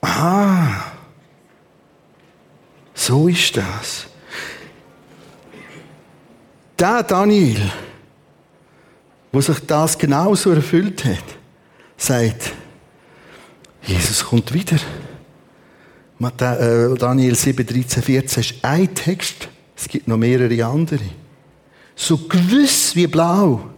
Ah, 0.00 0.68
so 2.94 3.28
ist 3.28 3.56
das. 3.56 4.06
Der 6.78 7.02
Daniel, 7.02 7.60
wo 9.30 9.40
sich 9.40 9.58
das 9.60 9.96
genauso 9.96 10.50
erfüllt 10.50 11.04
hat, 11.04 11.24
sagt, 11.96 12.52
Jesus 13.84 14.24
kommt 14.24 14.52
wieder. 14.52 14.76
Äh, 16.20 16.94
Daniel 16.96 17.34
7, 17.34 17.66
13, 17.66 18.02
14 18.02 18.40
ist 18.40 18.54
ein 18.62 18.94
Text. 18.94 19.48
Es 19.76 19.88
gibt 19.88 20.06
noch 20.06 20.16
mehrere 20.16 20.64
andere. 20.64 21.00
So 21.96 22.16
gewiss 22.16 22.94
wie 22.94 23.06
blau, 23.06 23.68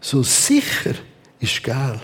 so 0.00 0.22
sicher 0.22 0.94
ist 1.38 1.62
gelb. 1.62 2.00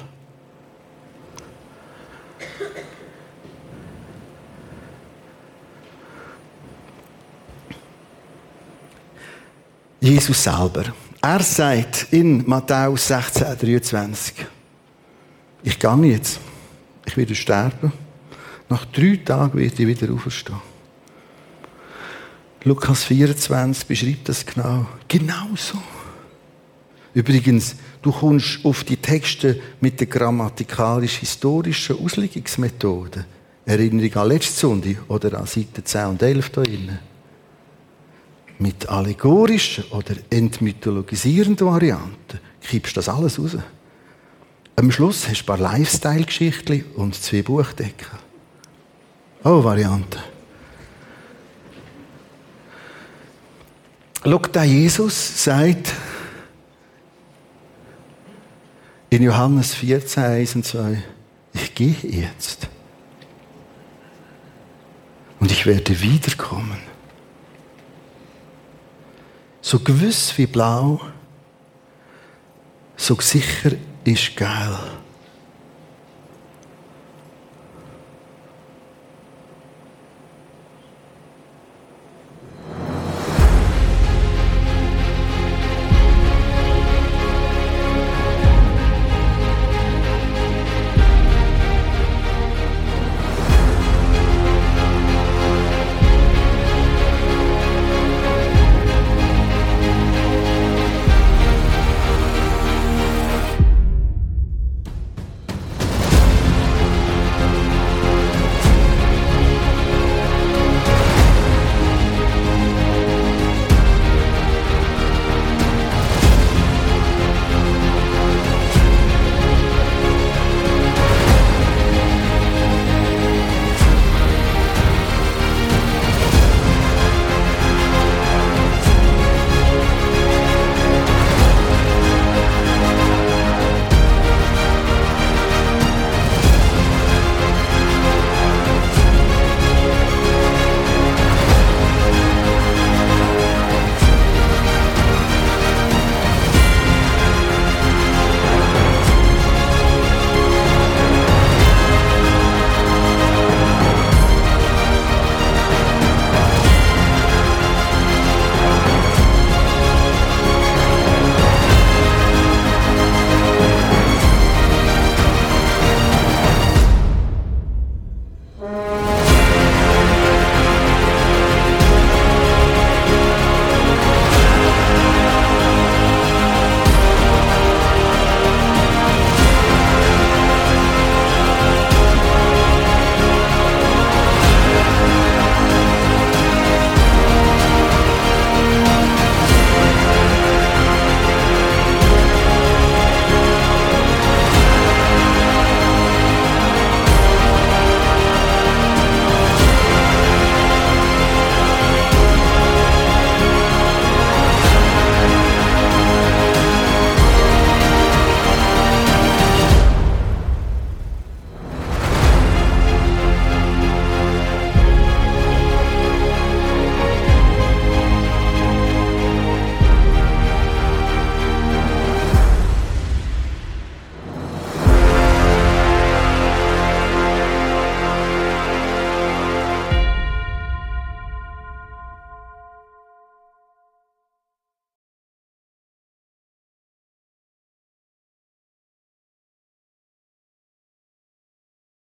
Jesus 10.00 10.42
selber. 10.42 10.84
Er 11.20 11.40
sagt 11.42 12.08
in 12.10 12.44
Matthäus 12.48 13.06
16, 13.06 13.56
23, 13.56 14.34
ich 15.62 15.78
gehe 15.78 16.04
jetzt, 16.06 16.40
ich 17.06 17.16
werde 17.16 17.34
sterben, 17.34 17.92
nach 18.68 18.84
drei 18.86 19.20
Tagen 19.24 19.58
werde 19.58 19.82
ich 19.82 19.86
wieder 19.86 20.12
auferstehen. 20.12 20.60
Lukas 22.64 23.04
24 23.04 23.86
beschreibt 23.86 24.28
das 24.28 24.46
genau. 24.46 24.86
Genauso. 25.08 25.78
Übrigens, 27.12 27.76
du 28.00 28.12
kommst 28.12 28.64
auf 28.64 28.84
die 28.84 28.96
Texte 28.96 29.60
mit 29.80 30.00
der 30.00 30.06
grammatikalisch-historischen 30.06 31.98
Auslegungsmethode. 31.98 33.26
Erinnerung 33.66 34.14
an 34.14 34.28
letzte 34.28 34.60
Sonde 34.60 34.96
oder 35.08 35.38
an 35.38 35.46
Seite 35.46 35.84
10 35.84 36.06
und 36.06 36.22
11 36.22 36.50
da 36.50 36.62
drinnen 36.62 36.98
mit 38.62 38.88
allegorischen 38.88 39.84
oder 39.90 40.14
entmythologisierenden 40.30 41.66
Varianten 41.66 42.38
kippst 42.60 42.96
das 42.96 43.08
alles 43.08 43.38
raus. 43.38 43.56
Am 44.76 44.90
Schluss 44.90 45.28
hast 45.28 45.42
du 45.42 45.42
ein 45.42 45.46
paar 45.46 45.58
Lifestyle-Geschichten 45.58 46.84
und 46.96 47.14
zwei 47.14 47.42
Buchdeckel. 47.42 48.08
Oh, 49.44 49.62
Variante. 49.62 50.18
Schau, 54.24 54.38
der 54.38 54.64
Jesus 54.64 55.44
sagt 55.44 55.92
in 59.10 59.22
Johannes 59.22 59.74
14, 59.74 60.22
1 60.22 60.54
und 60.56 60.64
2, 60.64 61.02
ich 61.52 61.74
gehe 61.74 61.96
jetzt. 62.02 62.68
Und 65.40 65.50
ich 65.50 65.66
werde 65.66 66.00
wiederkommen 66.00 66.78
so 69.62 69.78
gewiss 69.78 70.36
wie 70.36 70.46
blau, 70.46 71.00
so 72.96 73.18
sicher 73.20 73.70
ist 74.04 74.36
geil. 74.36 74.78